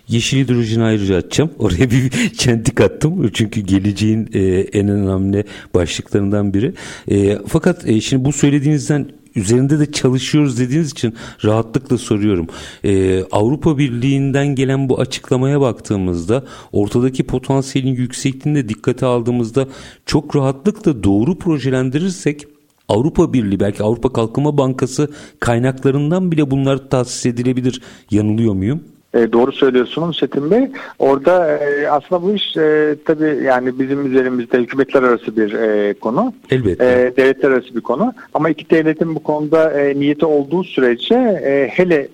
[0.08, 1.52] Yeşil hidrojeni ayrıca açacağım.
[1.60, 3.30] Oraya bir çentik attım.
[3.34, 4.40] Çünkü geleceğin e,
[4.80, 5.44] en önemli
[5.74, 6.74] başlıklarından biri.
[7.12, 12.48] E, fakat e, şimdi bu söylediğinizden üzerinde de çalışıyoruz dediğiniz için rahatlıkla soruyorum.
[12.84, 19.68] Ee, Avrupa Birliği'nden gelen bu açıklamaya baktığımızda ortadaki potansiyelin yüksekliğini de dikkate aldığımızda
[20.06, 22.48] çok rahatlıkla doğru projelendirirsek
[22.90, 27.82] Avrupa Birliği belki Avrupa Kalkınma Bankası kaynaklarından bile bunlar tahsis edilebilir.
[28.12, 28.84] Yanılıyor muyum?
[29.14, 30.72] E, doğru söylüyorsunuz Çetin Bey.
[31.00, 36.34] Orada e, aslında bu iş e, tabii yani bizim üzerimizde hükümetler arası bir e, konu.
[36.52, 36.86] Elbette.
[36.86, 38.14] E, devletler arası bir konu.
[38.34, 42.08] Ama iki devletin bu konuda e, niyeti olduğu sürece e, hele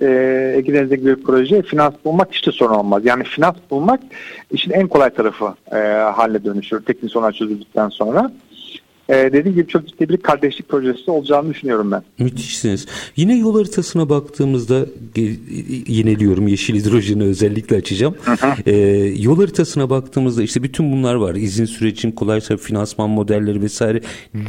[0.00, 0.06] e,
[0.56, 3.02] Ege Denizi'ndeki bir proje finans bulmak işte sorun olmaz.
[3.04, 4.00] Yani finans bulmak
[4.50, 5.76] işin en kolay tarafı e,
[6.16, 6.82] haline dönüşür.
[6.82, 8.32] Teknik sorunlar çözüldükten sonra
[9.08, 12.02] e, dediğim gibi çok ciddi bir kardeşlik projesi olacağını düşünüyorum ben.
[12.18, 12.86] Müthişsiniz.
[13.16, 14.86] Yine yol haritasına baktığımızda
[15.86, 18.14] yineliyorum yeşil hidrojeni özellikle açacağım.
[18.66, 18.76] E,
[19.18, 21.34] yol haritasına baktığımızda işte bütün bunlar var.
[21.34, 24.00] İzin sürecin kolaysa finansman modelleri vesaire.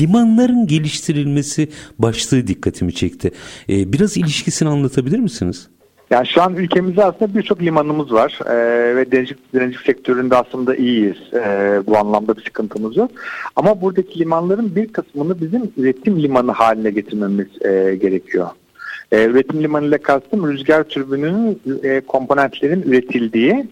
[0.02, 3.32] Limanların geliştirilmesi başlığı dikkatimi çekti.
[3.70, 5.68] E, biraz ilişkisini anlatabilir misiniz?
[6.10, 11.34] Yani şu an ülkemizde aslında birçok limanımız var e, ve denizcilik, denizcilik sektöründe aslında iyiyiz.
[11.34, 13.12] E, bu anlamda bir sıkıntımız yok.
[13.56, 18.48] Ama buradaki limanların bir kısmını bizim üretim limanı haline getirmemiz e, gerekiyor.
[19.12, 23.66] E, üretim limanı ile kastım rüzgar türbününün e, komponentlerin üretildiği,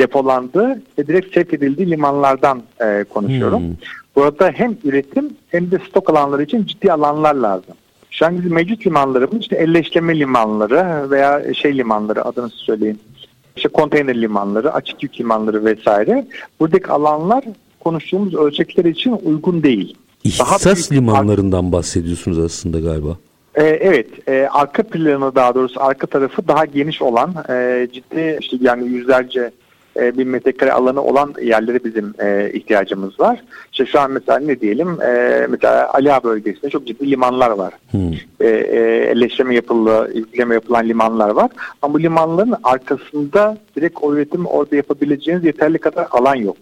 [0.00, 3.62] depolandığı ve direkt sevk edildiği limanlardan e, konuşuyorum.
[3.62, 3.74] Hmm.
[4.16, 7.74] Burada hem üretim hem de stok alanları için ciddi alanlar lazım.
[8.18, 12.98] Şu an bizim mevcut limanlarımız işte elleşleme limanları veya şey limanları adını söyleyeyim.
[13.56, 16.26] İşte konteyner limanları, açık yük limanları vesaire.
[16.60, 17.44] Buradaki alanlar
[17.80, 19.96] konuştuğumuz ölçekler için uygun değil.
[20.24, 23.16] İhsas limanlarından bahsediyorsunuz aslında galiba.
[23.54, 28.56] Ee, evet, e, arka planı daha doğrusu arka tarafı daha geniş olan e, ciddi işte
[28.60, 29.50] yani yüzlerce
[30.00, 33.42] e, bir metrekare alanı olan yerlere bizim e, ihtiyacımız var.
[33.72, 37.74] İşte şu an mesela ne diyelim e, mesela Aliha bölgesinde çok ciddi limanlar var.
[37.90, 38.12] Hmm.
[38.40, 38.78] E, e,
[39.10, 41.50] eleştirme yapılı, yükleme yapılan limanlar var.
[41.82, 46.56] Ama bu limanların arkasında direkt o üretimi orada yapabileceğiniz yeterli kadar alan yok.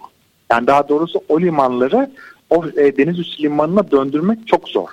[0.51, 2.11] Yani daha doğrusu o limanları
[2.51, 4.89] o e, deniz üstü limanına döndürmek çok zor.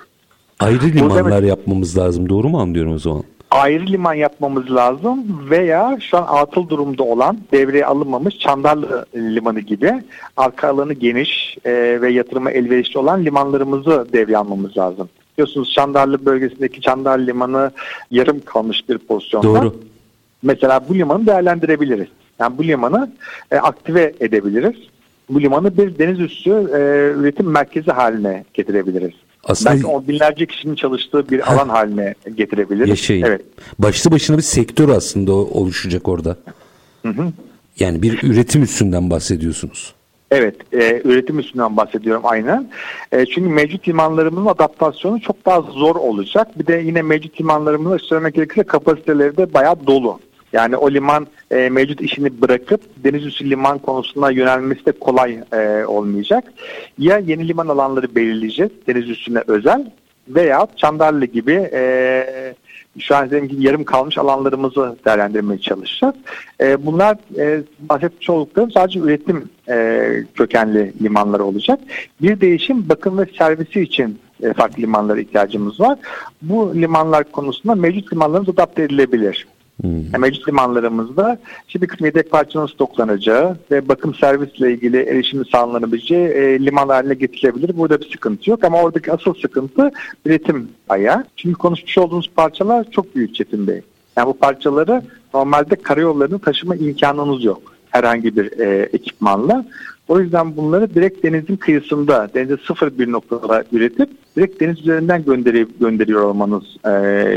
[0.60, 2.28] Ayrı limanlar Burada, yapmamız lazım.
[2.28, 3.22] Doğru mu anlıyorum o zaman?
[3.52, 9.92] Ayrı liman yapmamız lazım veya şu an atıl durumda olan devreye alınmamış Çandarlı Limanı gibi
[10.36, 15.08] arka alanı geniş e, ve yatırıma elverişli olan limanlarımızı devreye almamız lazım.
[15.32, 17.70] Biliyorsunuz Çandarlı bölgesindeki Çandarlı Limanı
[18.10, 19.62] yarım kalmış bir pozisyonda.
[19.62, 19.76] Doğru.
[20.42, 22.08] Mesela bu limanı değerlendirebiliriz.
[22.38, 23.12] Yani bu limanı
[23.50, 24.76] e, aktive edebiliriz.
[25.30, 26.78] Bu limanı bir deniz üstü e,
[27.20, 29.14] üretim merkezi haline getirebiliriz.
[29.44, 32.86] Aslında Belki on binlerce kişinin çalıştığı bir alan haline getirebilir.
[32.86, 33.26] Yaşayın.
[33.26, 33.42] Evet.
[33.78, 36.36] Başlı başına bir sektör aslında oluşacak orada.
[37.02, 37.32] Hı hı.
[37.78, 39.94] Yani bir üretim üstünden bahsediyorsunuz.
[40.30, 42.70] Evet, e, üretim üstünden bahsediyorum aynen.
[43.12, 46.58] E, çünkü mevcut limanlarımızın adaptasyonu çok daha zor olacak.
[46.58, 50.20] Bir de yine mevcut limanlarımızın söylemek gerekirse kapasiteleri de bayağı dolu.
[50.52, 55.84] Yani o liman e, mevcut işini bırakıp deniz üstü liman konusuna yönelmesi de kolay e,
[55.86, 56.44] olmayacak.
[56.98, 59.90] Ya yeni liman alanları belirleyeceğiz deniz üstüne özel
[60.28, 62.54] veya Çandarlı gibi e,
[62.98, 66.14] şu an dediğim gibi yarım kalmış alanlarımızı değerlendirmeye çalışacağız.
[66.60, 71.80] E, bunlar e, bahsetmiş olduklarım sadece üretim e, kökenli limanlar olacak.
[72.22, 75.98] Bir değişim bakım ve servisi için e, farklı limanlara ihtiyacımız var.
[76.42, 79.46] Bu limanlar konusunda mevcut limanlarımız adapte edilebilir.
[79.80, 80.20] Hmm.
[80.20, 86.88] Mevcut limanlarımızda şimdi kısmı yedek parçanın stoklanacağı ve bakım servisle ilgili erişimi sağlanabileceği e, liman
[86.88, 87.76] haline getirilebilir.
[87.76, 89.90] Burada bir sıkıntı yok ama oradaki asıl sıkıntı
[90.24, 91.24] üretim ayağı.
[91.36, 93.82] Çünkü konuşmuş olduğumuz parçalar çok büyük Çetin Bey.
[94.16, 95.02] Yani bu parçaları
[95.34, 99.64] normalde karayollarını taşıma imkanınız yok herhangi bir e, ekipmanla.
[100.08, 105.80] O yüzden bunları direkt denizin kıyısında, denize sıfır bir noktada üretip direkt deniz üzerinden gönderip
[105.80, 106.90] gönderiyor olmanız e,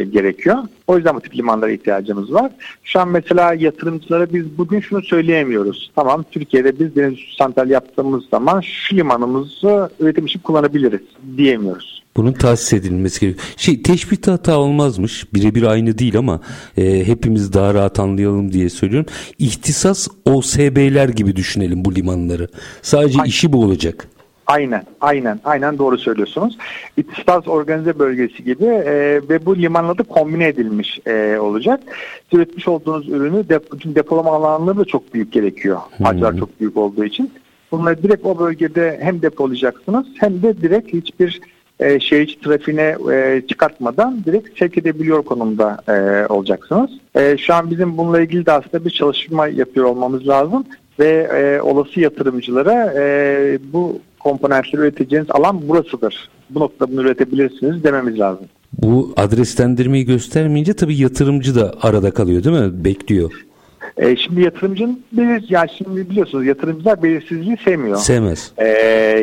[0.04, 0.58] gerekiyor.
[0.88, 2.52] O yüzden bu tip limanlara ihtiyacımız var.
[2.84, 5.92] Şu an mesela yatırımcılara biz bugün şunu söyleyemiyoruz.
[5.96, 11.02] Tamam Türkiye'de biz deniz santral yaptığımız zaman şu limanımızı üretim için kullanabiliriz
[11.38, 11.95] diyemiyoruz.
[12.18, 13.46] Bunun tahsis edilmesi gerekiyor.
[13.58, 15.34] Şey teşbihte hata olmazmış.
[15.34, 16.42] Birebir aynı değil ama
[16.78, 19.10] e, hepimiz daha rahat anlayalım diye söylüyorum.
[19.40, 22.48] İhtisas OSB'ler gibi düşünelim bu limanları.
[22.82, 23.30] Sadece Aynen.
[23.30, 24.08] işi bu olacak.
[24.48, 26.58] Aynen, aynen, aynen doğru söylüyorsunuz.
[26.98, 31.80] İhtisas organize bölgesi gibi e, ve bu limanla da kombine edilmiş e, olacak.
[32.34, 35.80] Üretmiş olduğunuz ürünü depo, depolama alanları da çok büyük gerekiyor.
[36.04, 36.40] Haclar hmm.
[36.40, 37.32] çok büyük olduğu için.
[37.72, 41.42] Bunları direkt o bölgede hem depolayacaksınız hem de direkt hiçbir
[41.80, 46.92] e, şehir trafiğine e, çıkartmadan direkt sevk edebiliyor konumda e, olacaksınız.
[47.16, 50.66] E, şu an bizim bununla ilgili de aslında bir çalışma yapıyor olmamız lazım
[51.00, 56.30] ve e, olası yatırımcılara e, bu komponentleri üreteceğiniz alan burasıdır.
[56.50, 58.46] Bu noktada bunu üretebilirsiniz dememiz lazım.
[58.74, 62.86] Bu adreslendirmeyi göstermeyince tabii yatırımcı da arada kalıyor değil mi?
[62.86, 63.46] Bekliyor.
[63.98, 67.98] E, şimdi yatırımcının belir, yani şimdi biliyorsunuz yatırımcılar belirsizliği sevmiyor.
[67.98, 68.52] Sevmez.
[68.58, 68.68] E,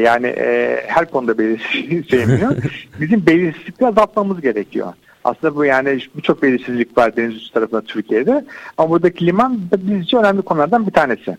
[0.05, 2.57] yani e, her konuda belirsizliği sevmiyor.
[3.01, 4.93] Bizim belirsizlikleri azaltmamız gerekiyor.
[5.25, 8.45] Aslında bu yani birçok belirsizlik var deniz üstü tarafında Türkiye'de.
[8.79, 11.37] Ama buradaki liman bizce önemli konulardan bir tanesi.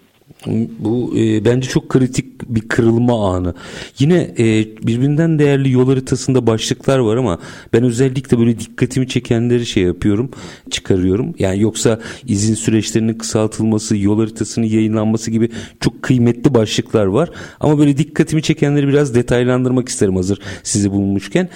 [0.79, 3.53] Bu e, bence çok kritik bir kırılma anı.
[3.99, 4.45] Yine e,
[4.87, 7.39] birbirinden değerli yol haritasında başlıklar var ama
[7.73, 10.31] ben özellikle böyle dikkatimi çekenleri şey yapıyorum,
[10.69, 11.35] çıkarıyorum.
[11.39, 17.29] Yani yoksa izin süreçlerinin kısaltılması, yol haritasının yayınlanması gibi çok kıymetli başlıklar var.
[17.59, 21.49] Ama böyle dikkatimi çekenleri biraz detaylandırmak isterim hazır sizi bulmuşken.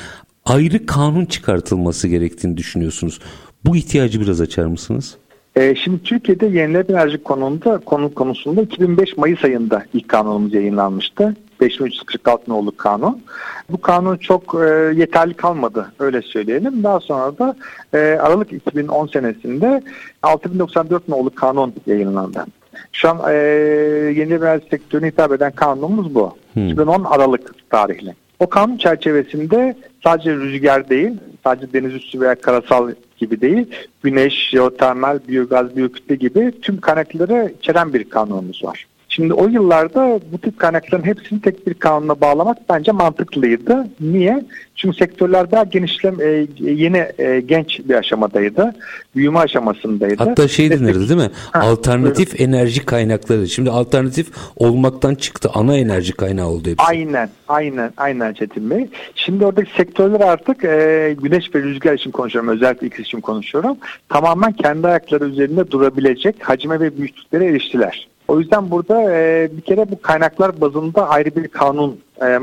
[0.45, 3.19] Ayrı kanun çıkartılması gerektiğini düşünüyorsunuz.
[3.65, 5.17] Bu ihtiyacı biraz açar mısınız?
[5.57, 11.35] E, şimdi Türkiye'de yenilenebilir enerji konusunda, konu konusunda 2005 Mayıs ayında ilk kanunumuz yayınlanmıştı.
[11.61, 13.23] 5346 nolu kanun.
[13.69, 16.83] Bu kanun çok e, yeterli kalmadı öyle söyleyelim.
[16.83, 17.55] Daha sonra da
[17.93, 19.81] e, Aralık 2010 senesinde
[20.23, 22.45] 6094 nolu kanun yayınlandı.
[22.91, 26.37] Şu an e, yenilenebilir enerji sektörüne hitap eden kanunumuz bu.
[26.53, 26.67] Hmm.
[26.67, 28.15] 2010 Aralık tarihli.
[28.39, 31.11] O kanun çerçevesinde sadece rüzgar değil,
[31.43, 33.65] sadece deniz üstü veya karasal gibi değil,
[34.03, 38.87] güneş, jeotermal, biyogaz, biyokütle gibi tüm kaynakları içeren bir kanunumuz var.
[39.17, 43.87] Şimdi o yıllarda bu tip kaynakların hepsini tek bir kanuna bağlamak bence mantıklıydı.
[43.99, 44.45] Niye?
[44.75, 48.75] Çünkü sektörler daha genişlem e, yeni e, genç bir aşamadaydı.
[49.15, 50.15] Büyüme aşamasındaydı.
[50.17, 51.31] Hatta şey denirdi değil mi?
[51.51, 52.53] Ha, alternatif buyurun.
[52.53, 53.47] enerji kaynakları.
[53.47, 55.49] Şimdi alternatif olmaktan çıktı.
[55.53, 56.85] Ana enerji kaynağı oldu hepsi.
[56.87, 57.29] Aynen.
[57.47, 57.91] Aynen.
[57.97, 58.87] Aynen Çetin Bey.
[59.15, 62.49] Şimdi oradaki sektörler artık e, güneş ve rüzgar için konuşuyorum.
[62.49, 63.77] Özellikle ikisi için konuşuyorum.
[64.09, 68.07] Tamamen kendi ayakları üzerinde durabilecek hacme ve büyüklüklere eriştiler.
[68.27, 72.37] O yüzden burada e, bir kere bu kaynaklar bazında ayrı bir kanun e,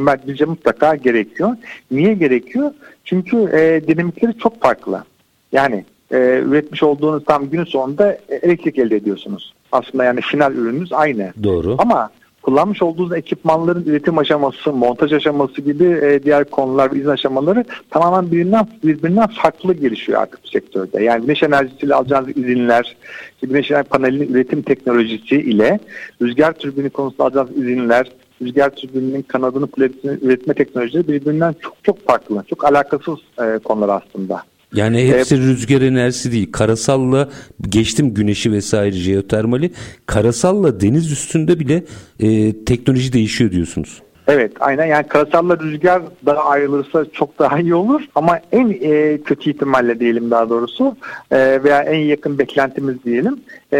[0.44, 1.56] mutlaka gerekiyor.
[1.90, 2.70] Niye gerekiyor?
[3.04, 5.04] Çünkü e, dinamikleri çok farklı.
[5.52, 9.54] Yani e, üretmiş olduğunuz tam günün sonunda elektrik elde ediyorsunuz.
[9.72, 11.32] Aslında yani final ürününüz aynı.
[11.42, 11.76] Doğru.
[11.78, 12.10] Ama
[12.44, 18.68] kullanmış olduğunuz ekipmanların üretim aşaması, montaj aşaması gibi e, diğer konular izin aşamaları tamamen birbirinden,
[18.84, 21.02] birbirinden farklı gelişiyor artık bu sektörde.
[21.02, 22.96] Yani güneş enerjisiyle alacağınız izinler,
[23.42, 25.78] güneş enerji panelinin üretim teknolojisi ile
[26.22, 32.44] rüzgar türbini konusunda alacağınız izinler, rüzgar türbininin kanadını kuletini üretme teknolojileri birbirinden çok çok farklı,
[32.48, 34.42] çok alakasız e, konular aslında.
[34.74, 36.52] Yani hepsi ee, rüzgar enerjisi değil.
[36.52, 37.28] Karasalla
[37.68, 39.70] geçtim güneşi vesaire jeotermali.
[40.06, 41.84] Karasalla deniz üstünde bile
[42.20, 44.02] e, teknoloji değişiyor diyorsunuz.
[44.28, 49.50] Evet aynen yani karasalla rüzgar daha ayrılırsa çok daha iyi olur ama en e, kötü
[49.50, 50.96] ihtimalle diyelim daha doğrusu
[51.30, 53.40] e, veya en yakın beklentimiz diyelim
[53.72, 53.78] e,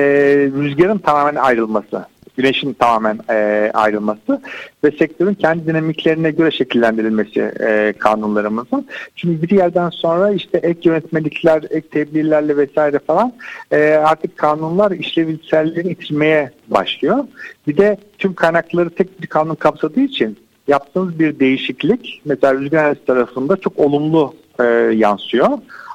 [0.57, 4.43] rüzgarın tamamen ayrılması güneşin tamamen e, ayrılması
[4.85, 8.87] ve sektörün kendi dinamiklerine göre şekillendirilmesi e, kanunlarımızın.
[9.17, 13.33] Çünkü bir yerden sonra işte ek yönetmelikler, ek tebliğlerle vesaire falan
[13.71, 17.25] e, artık kanunlar işlevselliğini yitirmeye başlıyor.
[17.67, 23.57] Bir de tüm kaynakları tek bir kanun kapsadığı için yaptığınız bir değişiklik mesela rüzgar tarafında
[23.57, 25.49] çok olumlu e, yansıyor.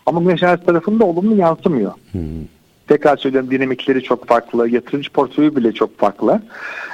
[0.06, 1.92] Ama güneş enerjisi tarafında olumlu yansımıyor.
[2.12, 2.22] Hmm.
[2.90, 6.42] Tekrar söylüyorum dinamikleri çok farklı, yatırımcı portföyü bile çok farklı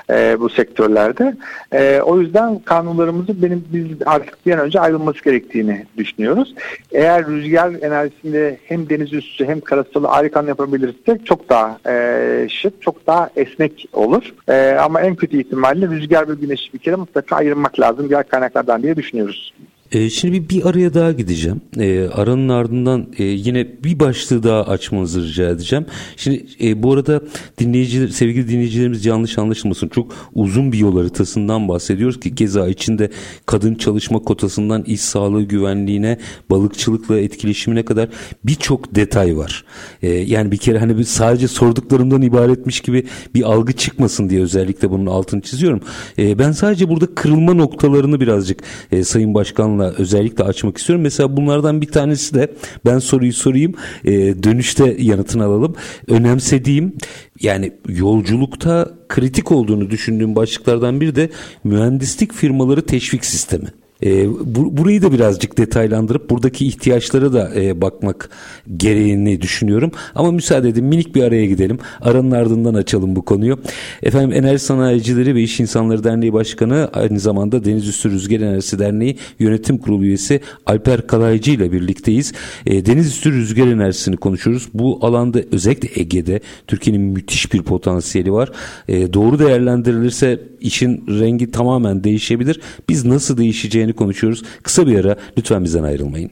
[0.09, 1.35] e, bu sektörlerde.
[1.71, 6.55] E, o yüzden kanunlarımızı benim biz artık bir an önce ayrılması gerektiğini düşünüyoruz.
[6.91, 13.07] Eğer rüzgar enerjisinde hem deniz üstü hem karasalı ayrı yapabilirsek çok daha e, şık, çok
[13.07, 14.33] daha esnek olur.
[14.49, 18.83] E, ama en kötü ihtimalle rüzgar ve güneşi bir kere mutlaka ayırmak lazım diğer kaynaklardan
[18.83, 19.53] diye düşünüyoruz.
[19.95, 21.61] E, şimdi bir, bir araya daha gideceğim.
[21.79, 25.85] E, aranın ardından e, yine bir başlığı daha açmanızı rica edeceğim.
[26.17, 27.21] Şimdi e, bu arada
[27.59, 29.87] dinleyiciler, sevgili dinleyicilerimiz yanlış anlaşılmasın.
[29.87, 33.09] Çok uzun bir yol haritasından bahsediyoruz ki keza içinde
[33.45, 36.17] kadın çalışma kotasından iş sağlığı güvenliğine,
[36.49, 38.09] balıkçılıkla etkileşimine kadar
[38.43, 39.65] birçok detay var.
[40.01, 43.05] E, yani bir kere hani sadece sorduklarımdan ibaretmiş gibi
[43.35, 45.81] bir algı çıkmasın diye özellikle bunun altını çiziyorum.
[46.17, 51.03] E, ben sadece burada kırılma noktalarını birazcık e, Sayın Başkan'la özellikle açmak istiyorum.
[51.03, 52.51] Mesela bunlardan bir tanesi de
[52.85, 53.73] ben soruyu sorayım
[54.05, 54.11] e,
[54.43, 55.75] dönüşte yanıtını alalım.
[56.07, 56.93] Önemsediğim
[57.41, 61.29] yani yolculukta kritik olduğunu düşündüğüm başlıklardan biri de
[61.63, 63.67] mühendislik firmaları teşvik sistemi.
[64.03, 68.29] E, bu, burayı da birazcık detaylandırıp buradaki ihtiyaçlara da e, bakmak
[68.77, 69.91] gereğini düşünüyorum.
[70.15, 71.79] Ama müsaade edin minik bir araya gidelim.
[72.01, 73.59] Aranın ardından açalım bu konuyu.
[74.03, 79.17] Efendim Enerji Sanayicileri ve İş İnsanları Derneği Başkanı aynı zamanda Deniz Üstü Rüzgar Enerjisi Derneği
[79.39, 82.33] Yönetim Kurulu üyesi Alper Kalaycı ile birlikteyiz.
[82.65, 84.69] E, Deniz Üstü Rüzgar Enerjisini konuşuyoruz.
[84.73, 88.51] Bu alanda özellikle Ege'de Türkiye'nin müthiş bir potansiyeli var.
[88.87, 92.59] E, doğru değerlendirilirse işin rengi tamamen değişebilir.
[92.89, 94.43] Biz nasıl değişeceğini konuşuyoruz.
[94.63, 96.31] Kısa bir ara lütfen bizden ayrılmayın.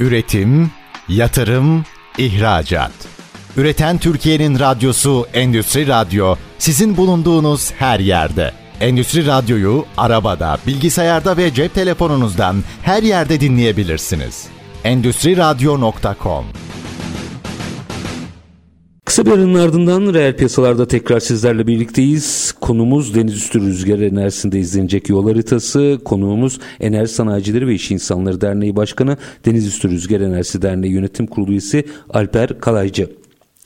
[0.00, 0.70] Üretim,
[1.08, 1.84] yatırım,
[2.18, 2.92] ihracat.
[3.56, 8.52] Üreten Türkiye'nin radyosu Endüstri Radyo sizin bulunduğunuz her yerde.
[8.80, 14.46] Endüstri Radyo'yu arabada, bilgisayarda ve cep telefonunuzdan her yerde dinleyebilirsiniz.
[14.84, 16.44] Endüstri Radyo.com
[19.08, 22.54] Kısa bir aranın ardından reel piyasalarda tekrar sizlerle birlikteyiz.
[22.60, 25.98] Konumuz deniz üstü rüzgar enerjisinde izlenecek yol haritası.
[26.04, 31.50] Konuğumuz Enerji Sanayicileri ve İş İnsanları Derneği Başkanı Deniz Üstü Rüzgar Enerjisi Derneği Yönetim Kurulu
[31.50, 33.10] üyesi Alper Kalaycı.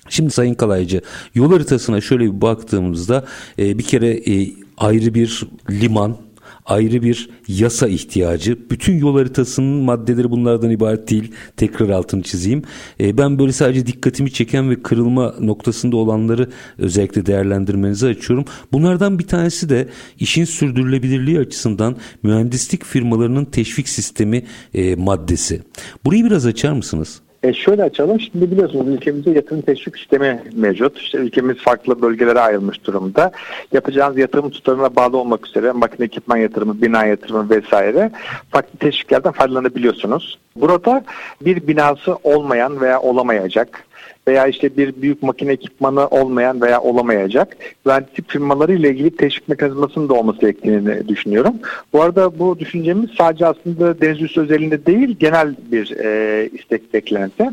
[0.09, 1.01] Şimdi Sayın Kalaycı
[1.35, 3.25] yol haritasına şöyle bir baktığımızda
[3.59, 6.17] e, bir kere e, ayrı bir liman
[6.67, 8.59] ayrı bir yasa ihtiyacı.
[8.71, 11.33] Bütün yol haritasının maddeleri bunlardan ibaret değil.
[11.57, 12.63] Tekrar altını çizeyim.
[13.01, 18.45] E, ben böyle sadece dikkatimi çeken ve kırılma noktasında olanları özellikle değerlendirmenizi açıyorum.
[18.73, 24.43] Bunlardan bir tanesi de işin sürdürülebilirliği açısından mühendislik firmalarının teşvik sistemi
[24.75, 25.63] e, maddesi.
[26.05, 27.21] Burayı biraz açar mısınız?
[27.43, 28.21] E şöyle açalım.
[28.21, 30.99] Şimdi biliyorsunuz ülkemizde yatırım teşvik sistemi mevcut.
[30.99, 33.33] İşte ülkemiz farklı bölgelere ayrılmış durumda.
[33.73, 38.11] Yapacağınız yatırım tutarına bağlı olmak üzere makine ekipman yatırımı, bina yatırımı vesaire
[38.51, 40.39] farklı teşviklerden faydalanabiliyorsunuz.
[40.57, 41.05] Burada
[41.41, 43.85] bir binası olmayan veya olamayacak
[44.29, 50.09] veya işte bir büyük makine ekipmanı olmayan veya olamayacak mühendislik firmaları ile ilgili teşvik mekanizmasının
[50.09, 51.55] da olması gerektiğini düşünüyorum.
[51.93, 57.51] Bu arada bu düşüncemiz sadece aslında deniz üstü özelinde değil genel bir e, istek beklenti.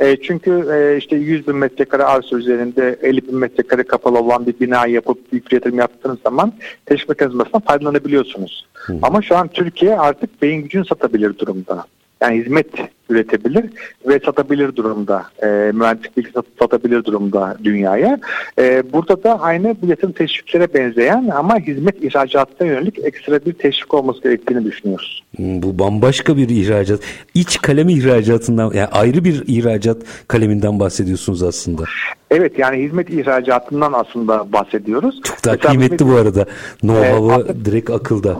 [0.00, 4.60] E, çünkü e, işte 100 bin metrekare arsa üzerinde 50 bin metrekare kapalı olan bir
[4.60, 6.52] bina yapıp büyük bir yatırım yaptığınız zaman
[6.86, 8.66] teşvik mekanizmasından faydalanabiliyorsunuz.
[8.72, 8.98] Hı.
[9.02, 11.84] Ama şu an Türkiye artık beyin gücünü satabilir durumda
[12.20, 12.66] yani hizmet
[13.08, 13.64] üretebilir
[14.08, 15.26] ve satabilir durumda.
[15.42, 16.26] E, mühendislik
[16.58, 18.18] satabilir durumda dünyaya.
[18.58, 23.94] E, burada da aynı bu yatırım teşviklere benzeyen ama hizmet ihracatına yönelik ekstra bir teşvik
[23.94, 25.22] olması gerektiğini düşünüyoruz.
[25.36, 27.00] Hmm, bu bambaşka bir ihracat.
[27.34, 29.96] İç kalemi ihracatından yani ayrı bir ihracat
[30.28, 31.84] kaleminden bahsediyorsunuz aslında.
[32.30, 35.20] Evet yani hizmet ihracatından aslında bahsediyoruz.
[35.24, 36.46] Çok daha Mesela kıymetli bu arada.
[36.82, 38.36] Know-how'ı e, direkt akılda.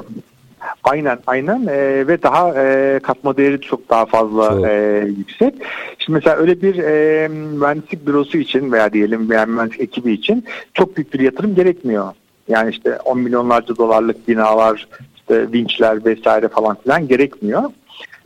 [0.84, 5.54] Aynen aynen e, ve daha e, katma değeri çok daha fazla e, yüksek.
[5.98, 10.96] Şimdi mesela öyle bir e, mühendislik bürosu için veya diyelim veya mühendislik ekibi için çok
[10.96, 12.12] büyük bir yatırım gerekmiyor.
[12.48, 17.62] Yani işte 10 milyonlarca dolarlık binalar, işte vinçler vesaire falan filan gerekmiyor.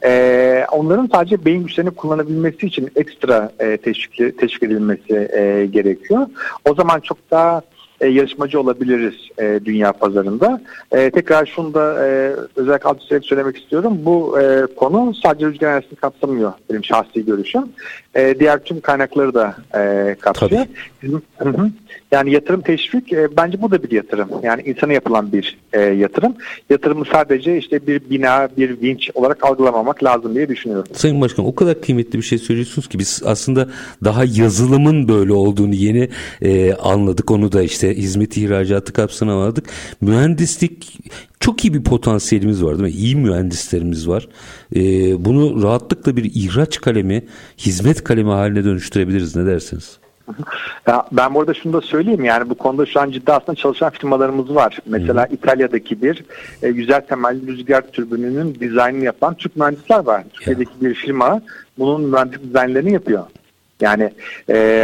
[0.05, 6.27] Ee, onların sadece beyin güçlerini kullanabilmesi için ekstra e, teşvik, teşvik edilmesi e, gerekiyor.
[6.65, 7.63] O zaman çok daha
[8.01, 10.61] e, yarışmacı olabiliriz e, dünya pazarında.
[10.93, 13.99] E, tekrar şunu da e, özellikle adresiyerek söylemek istiyorum.
[14.03, 17.63] Bu e, konu sadece rüzgar enerjisini kapsamıyor benim şahsi görüşüm.
[18.15, 20.67] E, diğer tüm kaynakları da e, kapsıyor.
[21.39, 21.71] Tabii.
[22.13, 24.29] Yani yatırım teşvik e, bence bu da bir yatırım.
[24.43, 26.35] Yani insana yapılan bir e, yatırım.
[26.71, 30.87] Yatırımı sadece işte bir bina, bir vinç olarak algılamamak lazım diye düşünüyorum.
[30.93, 33.69] Sayın Başkan o kadar kıymetli bir şey söylüyorsunuz ki biz aslında
[34.05, 36.09] daha yazılımın böyle olduğunu yeni
[36.43, 37.31] e, anladık.
[37.31, 39.65] Onu da işte hizmete, hizmet ihracatı kapsamına aldık.
[40.01, 40.99] Mühendislik
[41.41, 43.01] çok iyi bir potansiyelimiz var değil mi?
[43.01, 44.29] İyi mühendislerimiz var.
[44.77, 44.81] Ee,
[45.25, 47.25] bunu rahatlıkla bir ihraç kalemi,
[47.59, 49.37] hizmet kalemi haline dönüştürebiliriz.
[49.37, 49.99] Ne dersiniz?
[50.87, 54.55] Ya ben burada şunu da söyleyeyim yani bu konuda şu an ciddi aslında çalışan firmalarımız
[54.55, 54.79] var.
[54.87, 55.35] Mesela hmm.
[55.35, 56.25] İtalya'daki bir
[56.63, 60.25] e, yüzer temelli rüzgar türbününün dizaynını yapan Türk mühendisler var.
[60.33, 61.43] Türkiye'deki bir firma
[61.79, 63.25] bunun mühendis dizaynlarını yapıyor.
[63.81, 64.11] Yani
[64.49, 64.83] e,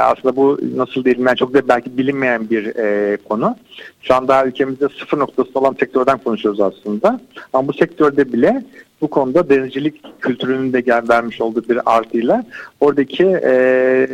[0.00, 3.56] aslında bu nasıl diyelim yani çok da belki bilinmeyen bir e, konu.
[4.02, 7.20] Şu an daha ülkemizde sıfır noktası olan sektörden konuşuyoruz aslında.
[7.52, 8.64] Ama bu sektörde bile
[9.00, 12.44] bu konuda denizcilik kültürünün de gel vermiş olduğu bir artıyla
[12.80, 14.08] oradaki e,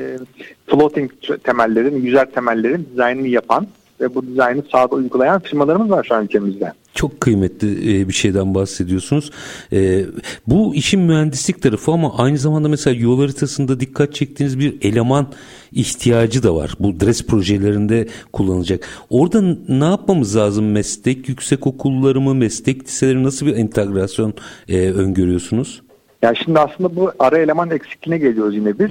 [0.67, 1.11] floating
[1.45, 3.67] temellerin, yüzer temellerin dizaynını yapan
[4.01, 6.73] ve bu dizaynı sahada uygulayan firmalarımız var şu an ülkemizde.
[6.95, 9.31] Çok kıymetli e, bir şeyden bahsediyorsunuz.
[9.73, 10.05] E,
[10.47, 15.27] bu işin mühendislik tarafı ama aynı zamanda mesela yol haritasında dikkat çektiğiniz bir eleman
[15.73, 16.75] ihtiyacı da var.
[16.81, 18.89] Bu DRES projelerinde kullanılacak.
[19.11, 20.73] Orada ne yapmamız lazım?
[20.73, 24.35] Meslek yüksek okulları mı, meslek liseleri nasıl bir entegrasyon
[24.69, 25.83] e, öngörüyorsunuz?
[26.23, 28.91] Ya şimdi aslında bu ara eleman eksikliğine geliyoruz yine biz.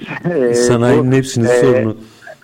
[0.67, 1.97] Sanayinin hepsinin e, sorunu.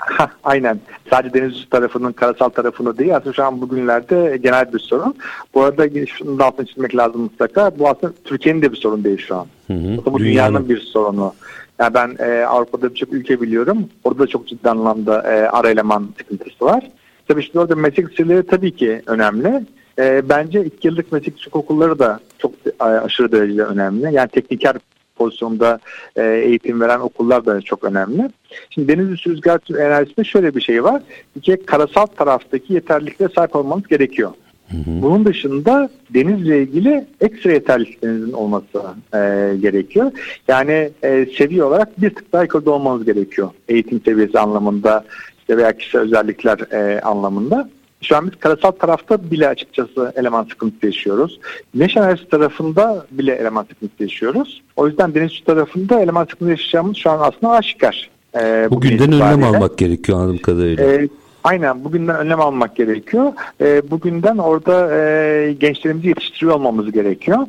[0.44, 0.80] Aynen.
[1.10, 3.16] Sadece deniz tarafının, karasal tarafını değil.
[3.16, 5.16] Aslında şu an bugünlerde genel bir sorun.
[5.54, 7.80] Bu arada şunu da altını çizmek lazım mutlaka.
[7.80, 9.48] Bu aslında Türkiye'nin de bir sorun değil şu an.
[9.68, 9.98] Hı hı.
[10.06, 11.34] Bu dünyanın, dünyanın bir sorunu.
[11.80, 13.90] Yani ben e, Avrupa'da birçok ülke biliyorum.
[14.04, 16.90] Orada da çok ciddi anlamda e, ara eleman sıkıntısı var.
[17.28, 19.66] Tabii şimdi orada meslek liseleri tabii ki önemli.
[20.00, 24.16] E, bence iki yıllık meslek yüksek okulları da çok e, aşırı derecede önemli.
[24.16, 24.76] Yani tekniker
[25.18, 25.80] pozisyonda
[26.16, 28.30] e, eğitim veren okullar da çok önemli.
[28.70, 31.02] Şimdi deniz üstü rüzgar enerjisinde şöyle bir şey var.
[31.36, 34.32] Bir kere karasal taraftaki yeterliliklere sahip olmanız gerekiyor.
[34.72, 38.82] Bunun dışında denizle ilgili ekstra yeterliliklerinizin olması
[39.14, 39.18] e,
[39.62, 40.12] gerekiyor.
[40.48, 43.50] Yani e, seviye olarak bir tık daha yukarıda olmanız gerekiyor.
[43.68, 45.06] Eğitim seviyesi anlamında
[45.40, 47.70] işte veya kişisel özellikler e, anlamında.
[48.02, 51.40] Şu an biz karasal tarafta bile açıkçası eleman sıkıntısı yaşıyoruz.
[51.74, 54.62] Güneş enerjisi tarafında bile eleman sıkıntısı yaşıyoruz.
[54.76, 58.10] O yüzden deniz tarafında eleman sıkıntısı yaşayacağımız şu an aslında aşikar.
[58.40, 60.84] Ee, Bugünden önlem almak gerekiyor anladığım kadarıyla.
[60.84, 61.08] Ee,
[61.44, 63.34] Aynen bugünden önlem almak gerekiyor.
[63.62, 67.40] E, bugünden orada e, gençlerimizi yetiştiriyor olmamız gerekiyor.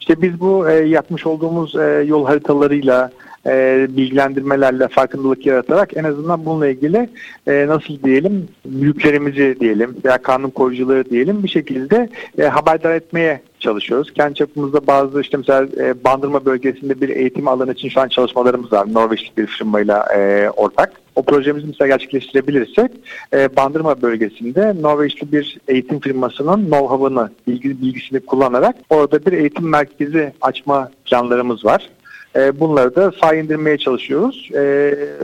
[0.00, 3.10] İşte biz bu e, yapmış olduğumuz e, yol haritalarıyla
[3.46, 7.08] e, bilgilendirmelerle farkındalık yaratarak en azından bununla ilgili
[7.46, 12.08] e, nasıl diyelim büyüklerimizi diyelim veya kanun koyucuları diyelim bir şekilde
[12.38, 14.12] e, haberdar etmeye çalışıyoruz.
[14.12, 18.72] Kendi çapımızda bazı işte mesela e, Bandırma bölgesinde bir eğitim alanı için şu an çalışmalarımız
[18.72, 18.94] var.
[18.94, 20.92] Norveçli bir firmayla e, ortak.
[21.16, 22.90] O projemizi mesela gerçekleştirebilirsek
[23.32, 30.32] e, Bandırma bölgesinde Norveçli bir eğitim firmasının know-how'ını, bilgi, bilgisini kullanarak orada bir eğitim merkezi
[30.40, 31.88] açma planlarımız var.
[32.36, 34.48] E, bunları da sağ indirmeye çalışıyoruz.
[34.52, 34.58] E,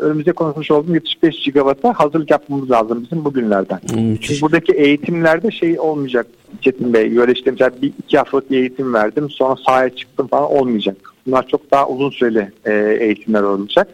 [0.01, 3.81] önümüzde konuşmuş olduğum 75 GW'a hazırlık yapmamız lazım bizim bugünlerden.
[3.97, 4.43] Müthiş.
[4.43, 6.27] buradaki eğitimlerde şey olmayacak
[6.61, 7.17] Çetin Bey.
[7.17, 10.97] Böyle işte mesela bir iki haftalık eğitim verdim sonra sahaya çıktım falan olmayacak.
[11.27, 13.89] Bunlar çok daha uzun süreli e, eğitimler olacak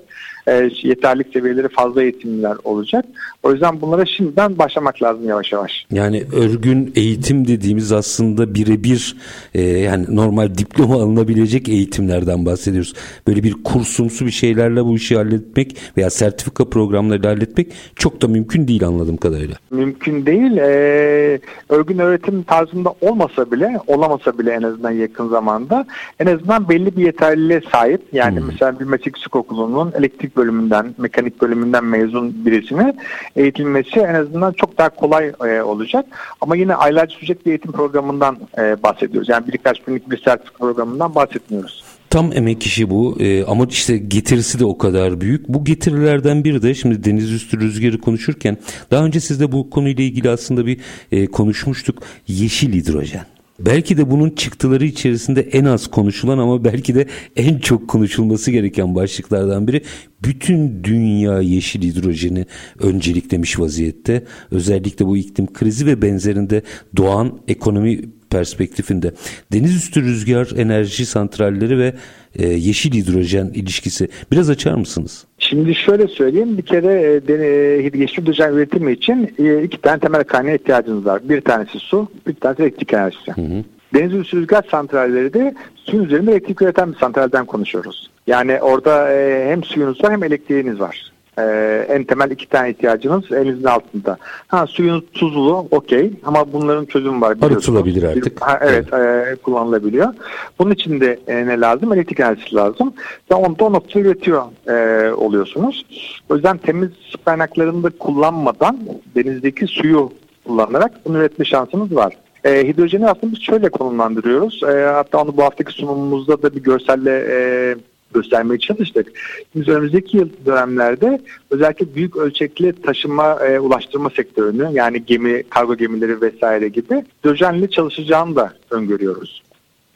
[0.49, 3.05] e, yeterlik seviyeleri fazla eğitimler olacak.
[3.43, 5.86] O yüzden bunlara şimdiden başlamak lazım yavaş yavaş.
[5.93, 9.16] Yani örgün eğitim dediğimiz aslında birebir
[9.55, 12.95] e, yani normal diploma alınabilecek eğitimlerden bahsediyoruz.
[13.26, 18.68] Böyle bir kursumsu bir şeylerle bu işi halletmek veya sertifika programlarıyla halletmek çok da mümkün
[18.68, 19.57] değil anladığım kadarıyla.
[19.70, 20.57] Mümkün değil.
[20.57, 25.86] E, örgün öğretim tarzında olmasa bile, olamasa bile en azından yakın zamanda
[26.20, 28.03] en azından belli bir yeterliliğe sahip.
[28.12, 28.47] Yani hmm.
[28.47, 32.95] mesela bir meslek okulunun elektrik bölümünden, mekanik bölümünden mezun birisine
[33.37, 36.07] eğitilmesi en azından çok daha kolay e, olacak.
[36.41, 39.28] Ama yine aylarca sürecek bir eğitim programından e, bahsediyoruz.
[39.28, 41.85] Yani birkaç günlük bir sertifika programından bahsetmiyoruz.
[42.11, 45.49] Tam emek işi bu ee, ama işte getirisi de o kadar büyük.
[45.49, 48.57] Bu getirilerden biri de şimdi deniz üstü rüzgarı konuşurken
[48.91, 50.81] daha önce sizde bu konuyla ilgili aslında bir
[51.12, 52.03] e, konuşmuştuk.
[52.28, 53.24] Yeşil hidrojen.
[53.67, 57.07] Belki de bunun çıktıları içerisinde en az konuşulan ama belki de
[57.37, 59.83] en çok konuşulması gereken başlıklardan biri
[60.23, 62.47] bütün dünya yeşil hidrojeni
[62.79, 64.25] önceliklemiş vaziyette.
[64.51, 66.63] Özellikle bu iklim krizi ve benzerinde
[66.97, 68.01] doğan ekonomi
[68.31, 69.12] perspektifinde
[69.53, 71.95] deniz üstü rüzgar enerji santralleri ve
[72.39, 75.24] e, yeşil hidrojen ilişkisi biraz açar mısınız?
[75.39, 80.24] Şimdi şöyle söyleyeyim bir kere e, e yeşil hidrojen üretimi için e, iki tane temel
[80.24, 81.20] kaynağa ihtiyacınız var.
[81.28, 83.33] Bir tanesi su, bir tanesi elektrik enerjisi.
[83.33, 83.64] Hı hı.
[83.95, 88.11] Deniz üstü rüzgar santralleri de suyun üzerinde elektrik üreten bir santralden konuşuyoruz.
[88.26, 91.12] Yani orada e, hem suyunuz var hem elektriğiniz var.
[91.41, 94.16] E, en temel iki tane ihtiyacınız elinizin altında.
[94.49, 97.36] Ha suyun tuzlu okey ama bunların çözümü var.
[97.43, 98.41] Arıtılabilir artık.
[98.41, 99.38] Ha, evet, evet.
[99.38, 100.14] E, kullanılabiliyor.
[100.59, 101.93] Bunun için de e, ne lazım?
[101.93, 102.93] Elektrik enerjisi lazım.
[103.30, 105.86] Ve onu da o noktada üretiyor e, oluyorsunuz.
[106.28, 108.78] O yüzden temiz su kaynaklarını da kullanmadan
[109.14, 110.12] denizdeki suyu
[110.47, 112.14] kullanarak bunu üretme şansımız var.
[112.45, 114.62] E, hidrojeni aslında biz şöyle konumlandırıyoruz.
[114.62, 117.74] E, hatta onu bu haftaki sunumumuzda da bir görselle e,
[118.15, 119.07] göstermeye çalıştık.
[119.55, 126.21] Biz önümüzdeki yıl dönemlerde özellikle büyük ölçekli taşıma, e, ulaştırma sektörünü yani gemi, kargo gemileri
[126.21, 129.43] vesaire gibi hidrojenle çalışacağını da öngörüyoruz.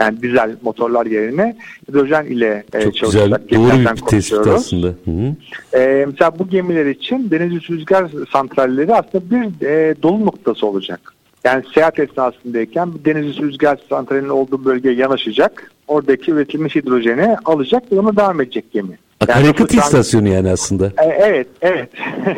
[0.01, 1.57] Yani dizel motorlar yerine
[1.89, 4.87] hidrojen ile e, Çok güzel, doğru bir tespit aslında.
[4.87, 5.35] Hı hı.
[5.79, 11.14] E, mesela bu gemiler için deniz rüzgar santralleri aslında bir e, dolu noktası olacak.
[11.45, 15.71] Yani seyahat esnasındayken deniz üstü rüzgar santralinin olduğu bölgeye yanaşacak.
[15.89, 18.99] Oradaki üretilmiş hidrojeni alacak ve ona devam edecek gemi.
[19.21, 20.87] Akaryakıt yani, istasyonu yani aslında.
[20.87, 21.89] E, evet, evet.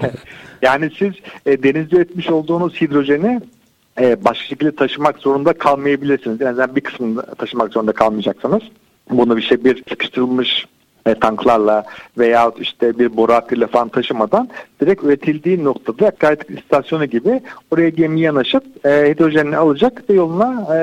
[0.62, 1.12] yani siz
[1.46, 3.40] e, denizde üretmiş olduğunuz hidrojeni
[4.00, 6.40] e, başka şekilde taşımak zorunda kalmayabilirsiniz.
[6.40, 8.62] En azından bir kısmını taşımak zorunda kalmayacaksınız.
[9.10, 10.66] Bunu bir şey bir sıkıştırılmış
[11.06, 11.84] e, tanklarla
[12.18, 14.48] veya işte bir hattıyla falan taşımadan
[14.80, 17.40] direkt üretildiği noktada akaryakıt istasyonu gibi
[17.70, 20.78] oraya gemi yanaşıp e, hidrojenini alacak ve yoluna e,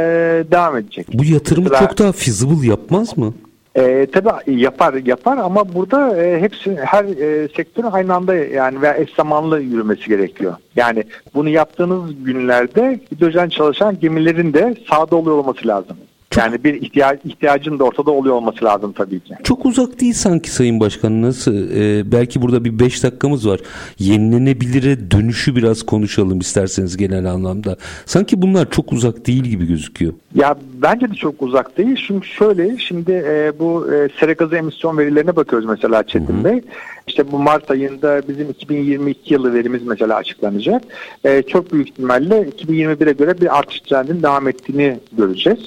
[0.51, 1.07] devam edecek.
[1.13, 3.33] Bu yatırımı Mesela, çok daha feasible yapmaz mı?
[3.75, 8.97] E, tabii yapar yapar ama burada e, hepsi her e, sektörün aynı anda yani veya
[8.97, 10.55] eş zamanlı yürümesi gerekiyor.
[10.75, 11.03] Yani
[11.35, 15.97] bunu yaptığınız günlerde hidrojen çalışan gemilerin de sağda oluyor olması lazım.
[16.37, 19.33] Yani bir ihtiyaç, ihtiyacın da ortada oluyor olması lazım tabii ki.
[19.43, 21.21] Çok uzak değil sanki Sayın Başkan.
[21.21, 21.53] Nasıl?
[21.53, 23.59] Ee, belki burada bir 5 dakikamız var.
[23.99, 27.77] Yenilenebilire dönüşü biraz konuşalım isterseniz genel anlamda.
[28.05, 30.13] Sanki bunlar çok uzak değil gibi gözüküyor.
[30.35, 31.95] Ya bence de çok uzak değil.
[32.07, 36.43] Çünkü şöyle şimdi e, bu e, sera gazı emisyon verilerine bakıyoruz mesela Çetin Hı-hı.
[36.43, 36.61] Bey.
[37.07, 40.83] İşte bu Mart ayında bizim 2022 yılı verimiz mesela açıklanacak.
[41.25, 45.59] E, çok büyük ihtimalle 2021'e göre bir artış trendinin devam ettiğini göreceğiz.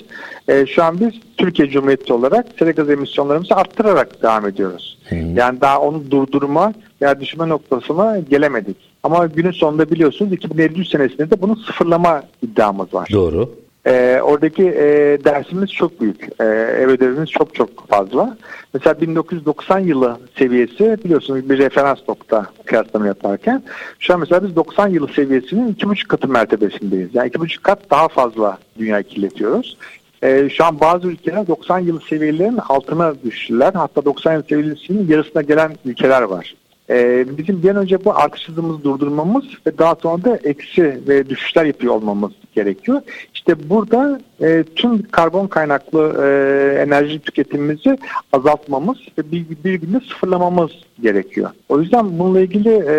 [0.48, 4.98] E, şu an biz Türkiye Cumhuriyeti olarak sera gaz emisyonlarımızı arttırarak devam ediyoruz.
[5.08, 5.36] Hmm.
[5.36, 6.72] Yani daha onu durdurma
[7.02, 8.76] veya düşme noktasına gelemedik.
[9.02, 13.08] Ama günün sonunda biliyorsunuz 2053 senesinde de bunun sıfırlama iddiamız var.
[13.12, 13.65] Doğru.
[13.86, 16.28] E, oradaki e, dersimiz çok büyük.
[16.40, 18.36] E, ev ödevimiz çok çok fazla.
[18.74, 23.62] Mesela 1990 yılı seviyesi biliyorsunuz bir referans nokta kıyaslama yaparken
[23.98, 27.14] şu an mesela biz 90 yılı seviyesinin 2,5 katı mertebesindeyiz.
[27.14, 29.76] Yani 2,5 kat daha fazla dünya kirletiyoruz.
[30.22, 33.72] E, şu an bazı ülkeler 90 yıl seviyelerin altına düştüler.
[33.74, 36.54] Hatta 90 yıl seviyesinin yarısına gelen ülkeler var.
[36.90, 41.28] E, bizim bir an önce bu artış hızımızı durdurmamız ve daha sonra da eksi ve
[41.28, 43.00] düşüşler yapıyor olmamız gerekiyor.
[43.34, 47.98] İşte burada e, tüm karbon kaynaklı e, enerji tüketimimizi
[48.32, 50.70] azaltmamız ve bir, bir günde sıfırlamamız
[51.02, 51.50] gerekiyor.
[51.68, 52.94] O yüzden bununla ilgili e,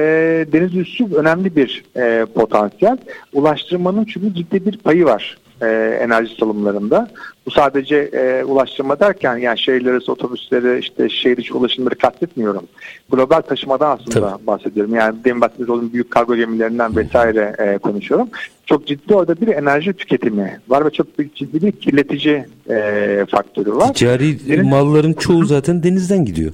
[0.52, 2.98] deniz üssü önemli bir e, potansiyel.
[3.34, 7.08] Ulaştırmanın çünkü ciddi bir payı var e, enerji salımlarında.
[7.46, 12.68] Bu sadece e, ulaştırma derken yani şehirler arası otobüsleri işte şehir içi ulaşımları kastetmiyorum.
[13.12, 14.48] Global taşımadan aslında Tabii.
[14.48, 14.96] bahsediyorum.
[14.96, 18.30] Yani demin bahsettiğimiz olan büyük kargo gemilerinden vesaire e, konuşuyorum.
[18.66, 23.76] Çok ciddi orada bir enerji tüketimi var ve çok büyük ciddi bir kirletici e, faktörü
[23.76, 23.94] var.
[23.94, 24.66] Ticari Deniz...
[24.66, 26.54] malların çoğu zaten denizden gidiyor.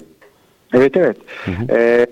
[0.74, 1.18] Evet evet.
[1.46, 1.78] Hı hı.
[1.78, 2.08] E,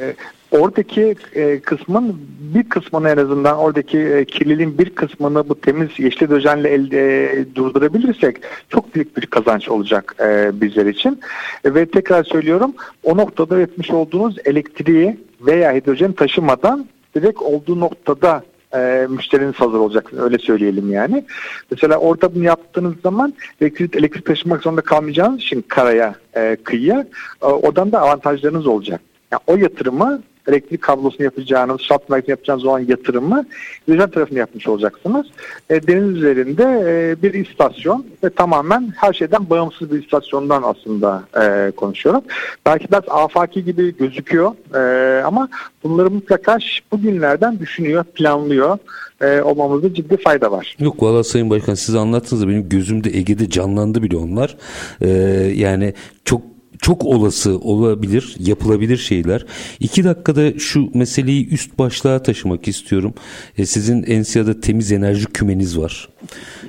[0.00, 0.14] e,
[0.50, 2.16] oradaki e, kısmın
[2.54, 7.54] bir kısmını en azından oradaki e, kirliliğin bir kısmını bu temiz yeşil hidrojenle elde e,
[7.54, 8.36] durdurabilirsek
[8.68, 11.20] çok büyük bir kazanç olacak e, bizler için.
[11.64, 18.42] E, ve tekrar söylüyorum o noktada üretmiş olduğunuz elektriği veya hidrojen taşımadan direkt olduğu noktada
[18.74, 20.12] e, müşteriniz hazır olacak.
[20.18, 21.24] Öyle söyleyelim yani.
[21.70, 27.06] Mesela orada bunu yaptığınız zaman elektrik, elektrik taşımak zorunda kalmayacağınız için karaya, e, kıyıya
[27.42, 29.00] e, odan da avantajlarınız olacak.
[29.32, 33.46] Yani o yatırımı elektrik kablosunu yapacağınız, şat merkezini yapacağınız olan yatırımı
[33.88, 35.26] hidrojen tarafını yapmış olacaksınız.
[35.70, 41.70] E, deniz üzerinde e, bir istasyon ve tamamen her şeyden bağımsız bir istasyondan aslında e,
[41.70, 42.22] konuşuyorum.
[42.66, 45.48] Belki biraz afaki gibi gözüküyor e, ama
[45.84, 46.58] bunları mutlaka
[46.92, 48.78] bugünlerden düşünüyor, planlıyor
[49.20, 50.76] e, olmamızda ciddi fayda var.
[50.78, 54.56] Yok valla Sayın Başkan siz anlattınız da benim gözümde Ege'de canlandı bile onlar.
[55.00, 55.08] Ee,
[55.56, 55.94] yani
[56.24, 56.42] çok
[56.80, 59.46] çok olası olabilir, yapılabilir şeyler.
[59.80, 63.14] İki dakikada şu meseleyi üst başlığa taşımak istiyorum.
[63.58, 66.08] E, sizin Ensia'da temiz enerji kümeniz var.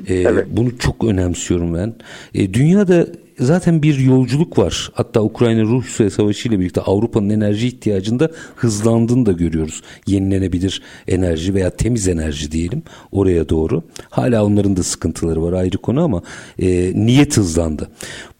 [0.07, 0.47] E, evet.
[0.51, 1.95] Bunu çok önemsiyorum ben.
[2.33, 3.07] E, dünyada
[3.41, 4.91] zaten bir yolculuk var.
[4.93, 9.81] Hatta Ukrayna-Rusya savaşı ile birlikte Avrupa'nın enerji ihtiyacında hızlandığını da görüyoruz.
[10.07, 13.83] Yenilenebilir enerji veya temiz enerji diyelim oraya doğru.
[14.09, 16.21] Hala onların da sıkıntıları var ayrı konu ama
[16.59, 17.89] e, niyet hızlandı.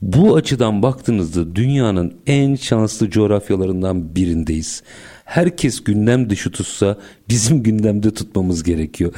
[0.01, 4.83] Bu açıdan baktığınızda dünyanın en şanslı coğrafyalarından birindeyiz
[5.31, 6.97] herkes gündem dışı tutsa
[7.29, 9.13] bizim gündemde tutmamız gerekiyor.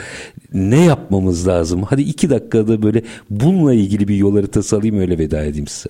[0.53, 1.83] Ne yapmamız lazım?
[1.83, 5.89] Hadi iki dakikada böyle bununla ilgili bir yol haritası alayım öyle veda edeyim size.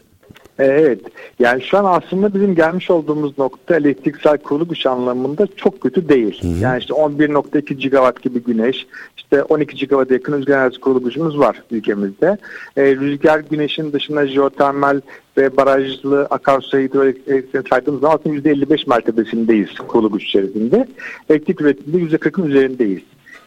[0.59, 0.99] Evet.
[1.39, 6.41] Yani şu an aslında bizim gelmiş olduğumuz nokta elektriksel kurulu güç anlamında çok kötü değil.
[6.41, 6.59] Hı hı.
[6.61, 8.87] Yani işte 11.2 gigawatt gibi güneş,
[9.17, 12.37] işte 12 gigawatt yakın rüzgar enerjisi kurulu gücümüz var ülkemizde.
[12.77, 15.01] Ee, rüzgar güneşin dışında jeotermal
[15.37, 20.87] ve barajlı akarsu hidroelektrik saydığımız zaman %55 mertebesindeyiz kurulu güç içerisinde.
[21.29, 23.01] Elektrik üretiminde %40'ın üzerindeyiz.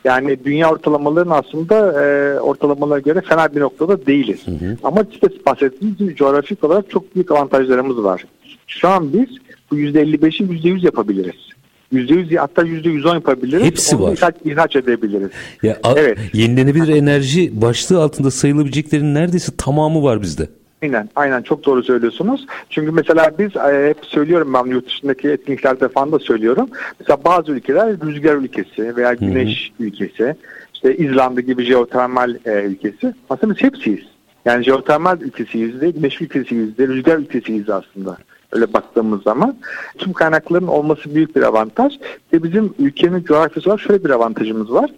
[0.07, 4.47] Yani dünya ortalamaların aslında e, ortalamalara göre fena bir noktada değiliz.
[4.47, 4.77] Hı hı.
[4.83, 8.25] Ama işte bahsettiğimiz gibi coğrafik olarak çok büyük avantajlarımız var.
[8.67, 9.29] Şu an biz
[9.71, 11.35] bu %55'i %100 yapabiliriz.
[11.93, 13.65] %100 hatta %110 yapabiliriz.
[13.65, 14.13] Hepsi Onu var.
[14.13, 15.31] Ihraç, ihraç edebiliriz.
[15.63, 16.19] Ya, evet.
[16.33, 20.49] Yenilenebilir enerji başlığı altında sayılabileceklerin neredeyse tamamı var bizde.
[20.83, 22.47] Aynen, aynen çok doğru söylüyorsunuz.
[22.71, 26.69] Çünkü mesela biz e, hep söylüyorum ben yurt dışındaki etkinliklerde falan da söylüyorum.
[27.01, 29.87] Mesela bazı ülkeler rüzgar ülkesi veya güneş Hı-hı.
[29.89, 30.37] ülkesi,
[30.75, 33.15] işte İzlanda gibi jeotermal e, ülkesi.
[33.31, 34.05] Aslında biz hepsiyiz.
[34.45, 38.17] Yani jeotermal ülkesiyiz de, güneş ülkesiyiz de, rüzgar ülkesiyiz aslında.
[38.53, 39.57] Öyle baktığımız zaman
[39.99, 41.93] tüm kaynakların olması büyük bir avantaj.
[42.33, 44.91] Ve bizim ülkenin coğrafyası var şöyle bir avantajımız var.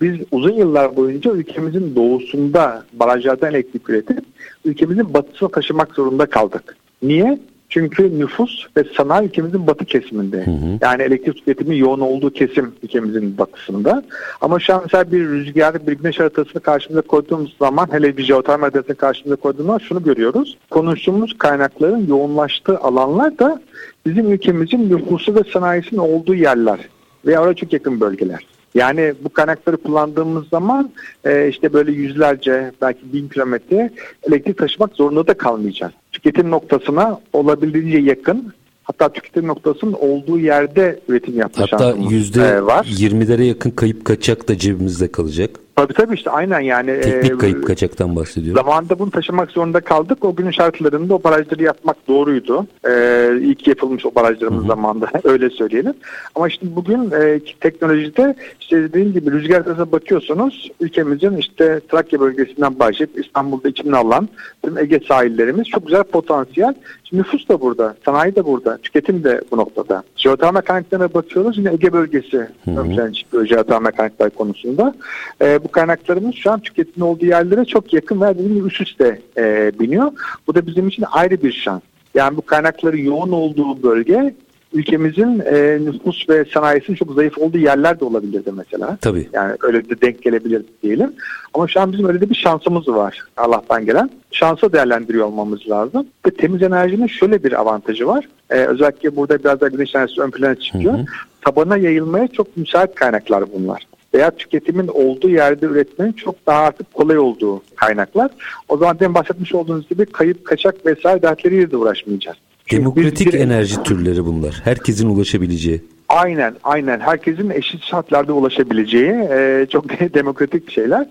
[0.00, 4.18] Biz uzun yıllar boyunca ülkemizin doğusunda barajlardan elektrik üretip
[4.64, 6.76] ülkemizin batısına taşımak zorunda kaldık.
[7.02, 7.38] Niye?
[7.68, 10.46] Çünkü nüfus ve sanayi ülkemizin batı kesiminde.
[10.46, 10.78] Hı hı.
[10.80, 14.02] Yani elektrik tüketimi yoğun olduğu kesim ülkemizin batısında.
[14.40, 18.70] Ama şu an mesela bir rüzgar, bir güneş haritasını karşımıza koyduğumuz zaman hele bir jeotermal
[18.70, 20.58] haritasını karşımıza koyduğumuz zaman şunu görüyoruz.
[20.70, 23.62] Konuştuğumuz kaynakların yoğunlaştığı alanlar da
[24.06, 26.78] bizim ülkemizin nüfusu ve sanayisinin olduğu yerler
[27.26, 28.55] ve oraya çok yakın bölgeler.
[28.76, 30.90] Yani bu kaynakları kullandığımız zaman
[31.24, 33.90] e, işte böyle yüzlerce belki bin kilometre
[34.22, 35.92] elektrik taşımak zorunda da kalmayacağız.
[36.12, 38.52] Tüketim noktasına olabildiğince yakın
[38.84, 42.84] hatta tüketim noktasının olduğu yerde üretim yapma Hatta yüzde e, var.
[42.84, 45.50] %20'lere yakın kayıp kaçak da cebimizde kalacak.
[45.76, 47.00] Tabii tabii işte aynen yani.
[47.00, 48.62] Teknik e, kayıp kaçaktan bahsediyorum.
[48.62, 50.24] Zamanında bunu taşımak zorunda kaldık.
[50.24, 52.66] O günün şartlarında o barajları yapmak doğruydu.
[52.88, 54.68] Ee, ilk yapılmış o barajlarımız Hı-hı.
[54.68, 55.94] zamanında öyle söyleyelim.
[56.34, 62.78] Ama işte bugün e, teknolojide işte dediğim gibi rüzgar hızına bakıyorsunuz ülkemizin işte Trakya bölgesinden
[62.78, 64.28] başlayıp İstanbul'da içimini alan
[64.62, 66.74] tüm Ege sahillerimiz çok güzel potansiyel.
[67.04, 70.02] Şimdi nüfus da burada, sanayi de burada, tüketim de bu noktada.
[70.16, 74.94] Jeotermal kaynaklarına bakıyoruz yine Ege bölgesi ön çıkıyor jeotermal kaynaklar konusunda.
[75.42, 79.20] E, bu kaynaklarımız şu an tüketimin olduğu yerlere çok yakın ve dediğim gibi üst üste
[79.36, 80.12] e, biniyor.
[80.46, 81.82] Bu da bizim için ayrı bir şans.
[82.14, 84.34] Yani bu kaynakların yoğun olduğu bölge
[84.72, 88.98] ülkemizin e, nüfus ve sanayisinin çok zayıf olduğu yerler de olabilirdi mesela.
[89.00, 89.28] Tabii.
[89.32, 91.12] Yani öyle de denk gelebilir diyelim.
[91.54, 94.10] Ama şu an bizim öyle de bir şansımız var Allah'tan gelen.
[94.30, 96.06] Şansı değerlendiriyor olmamız lazım.
[96.26, 98.28] Ve temiz enerjinin şöyle bir avantajı var.
[98.50, 100.94] Ee, özellikle burada biraz da güneş enerjisi ön plana çıkıyor.
[100.94, 101.04] Hı hı.
[101.40, 103.86] Tabana yayılmaya çok müsait kaynaklar bunlar
[104.16, 108.30] veya tüketimin olduğu yerde üretmenin çok daha artık kolay olduğu kaynaklar.
[108.68, 112.36] O zaman demin bahsetmiş olduğunuz gibi kayıp, kaçak vesaire dertleriyle de uğraşmayacağız.
[112.70, 114.60] Demokratik bir, enerji türleri bunlar.
[114.64, 115.82] Herkesin ulaşabileceği.
[116.08, 117.00] Aynen, aynen.
[117.00, 121.06] Herkesin eşit şartlarda ulaşabileceği e, çok demokratik şeyler.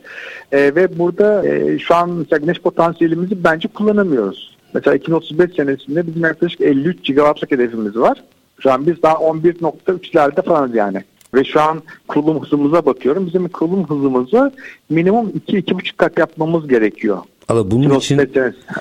[0.52, 4.58] E, ve burada e, şu an mesela güneş potansiyelimizi bence kullanamıyoruz.
[4.74, 8.24] Mesela 2035 senesinde bizim yaklaşık 53 gigawattlık hedefimiz var.
[8.60, 11.04] Şu an biz daha 11.3'lerde falanız yani.
[11.36, 13.28] Ve şu an kurulum hızımıza bakıyorum.
[13.28, 14.52] Bizim kurulum hızımızı
[14.90, 17.18] minimum 2-2,5 kat yapmamız gerekiyor.
[17.50, 18.18] Ama bunun için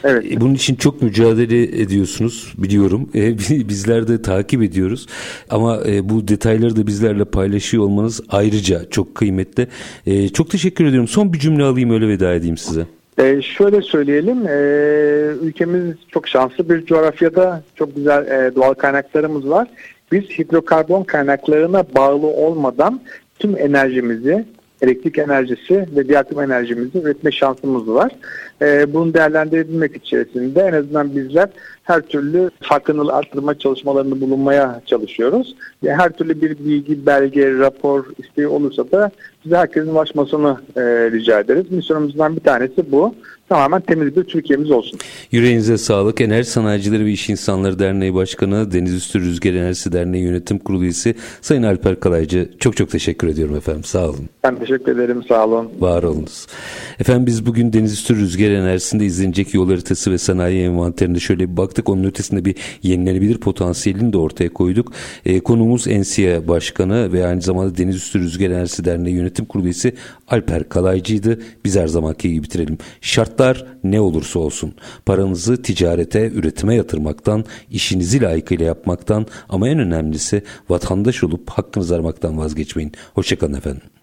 [0.04, 0.32] evet.
[0.32, 3.10] E, bunun için çok mücadele ediyorsunuz biliyorum.
[3.14, 3.38] E,
[3.68, 5.06] bizler de takip ediyoruz.
[5.50, 9.68] Ama e, bu detayları da bizlerle paylaşıyor olmanız ayrıca çok kıymetli.
[10.32, 11.08] Çok teşekkür ediyorum.
[11.08, 12.86] Son bir cümle alayım öyle veda edeyim size.
[13.18, 14.56] Ee, şöyle söyleyelim, e,
[15.42, 19.68] ülkemiz çok şanslı bir coğrafyada çok güzel e, doğal kaynaklarımız var.
[20.12, 23.00] Biz hidrokarbon kaynaklarına bağlı olmadan
[23.38, 24.44] tüm enerjimizi
[24.84, 28.12] elektrik enerjisi ve diğer tüm enerjimizi üretme şansımız var.
[28.62, 31.48] E, bunu değerlendirebilmek içerisinde en azından bizler
[31.82, 35.56] her türlü farkındalığı arttırma çalışmalarını bulunmaya çalışıyoruz.
[35.84, 39.10] Ve her türlü bir bilgi, belge, rapor isteği olursa da
[39.44, 40.80] bize herkesin ulaşmasını e,
[41.10, 41.70] rica ederiz.
[41.70, 43.14] Misyonumuzdan bir tanesi bu
[43.48, 44.98] tamamen temiz bir Türkiye'miz olsun.
[45.32, 46.20] Yüreğinize sağlık.
[46.20, 51.14] Enerji Sanayicileri ve İş İnsanları Derneği Başkanı, Deniz Üstü Rüzgar Enerjisi Derneği Yönetim Kurulu üyesi
[51.40, 52.50] Sayın Alper Kalaycı.
[52.58, 53.84] Çok çok teşekkür ediyorum efendim.
[53.84, 54.28] Sağ olun.
[54.44, 55.22] Ben teşekkür ederim.
[55.28, 55.70] Sağ olun.
[55.80, 56.46] Var olunuz.
[57.00, 61.56] Efendim biz bugün Deniz Üstü Rüzgar Enerjisi'nde izlenecek yol haritası ve sanayi envanterinde şöyle bir
[61.56, 61.88] baktık.
[61.88, 64.92] Onun ötesinde bir yenilenebilir potansiyelini de ortaya koyduk.
[65.26, 69.94] E, konumuz Ensiye Başkanı ve aynı zamanda Deniz Üstü Rüzgar Enerjisi Derneği Yönetim Kurulu üyesi
[70.28, 71.38] Alper Kalaycı'ydı.
[71.64, 72.78] Biz her zamanki gibi bitirelim.
[73.00, 74.74] Şart Şartlar ne olursa olsun.
[75.06, 82.92] Paranızı ticarete, üretime yatırmaktan, işinizi layıkıyla yapmaktan ama en önemlisi vatandaş olup hakkınızı aramaktan vazgeçmeyin.
[83.14, 83.93] Hoşçakalın efendim.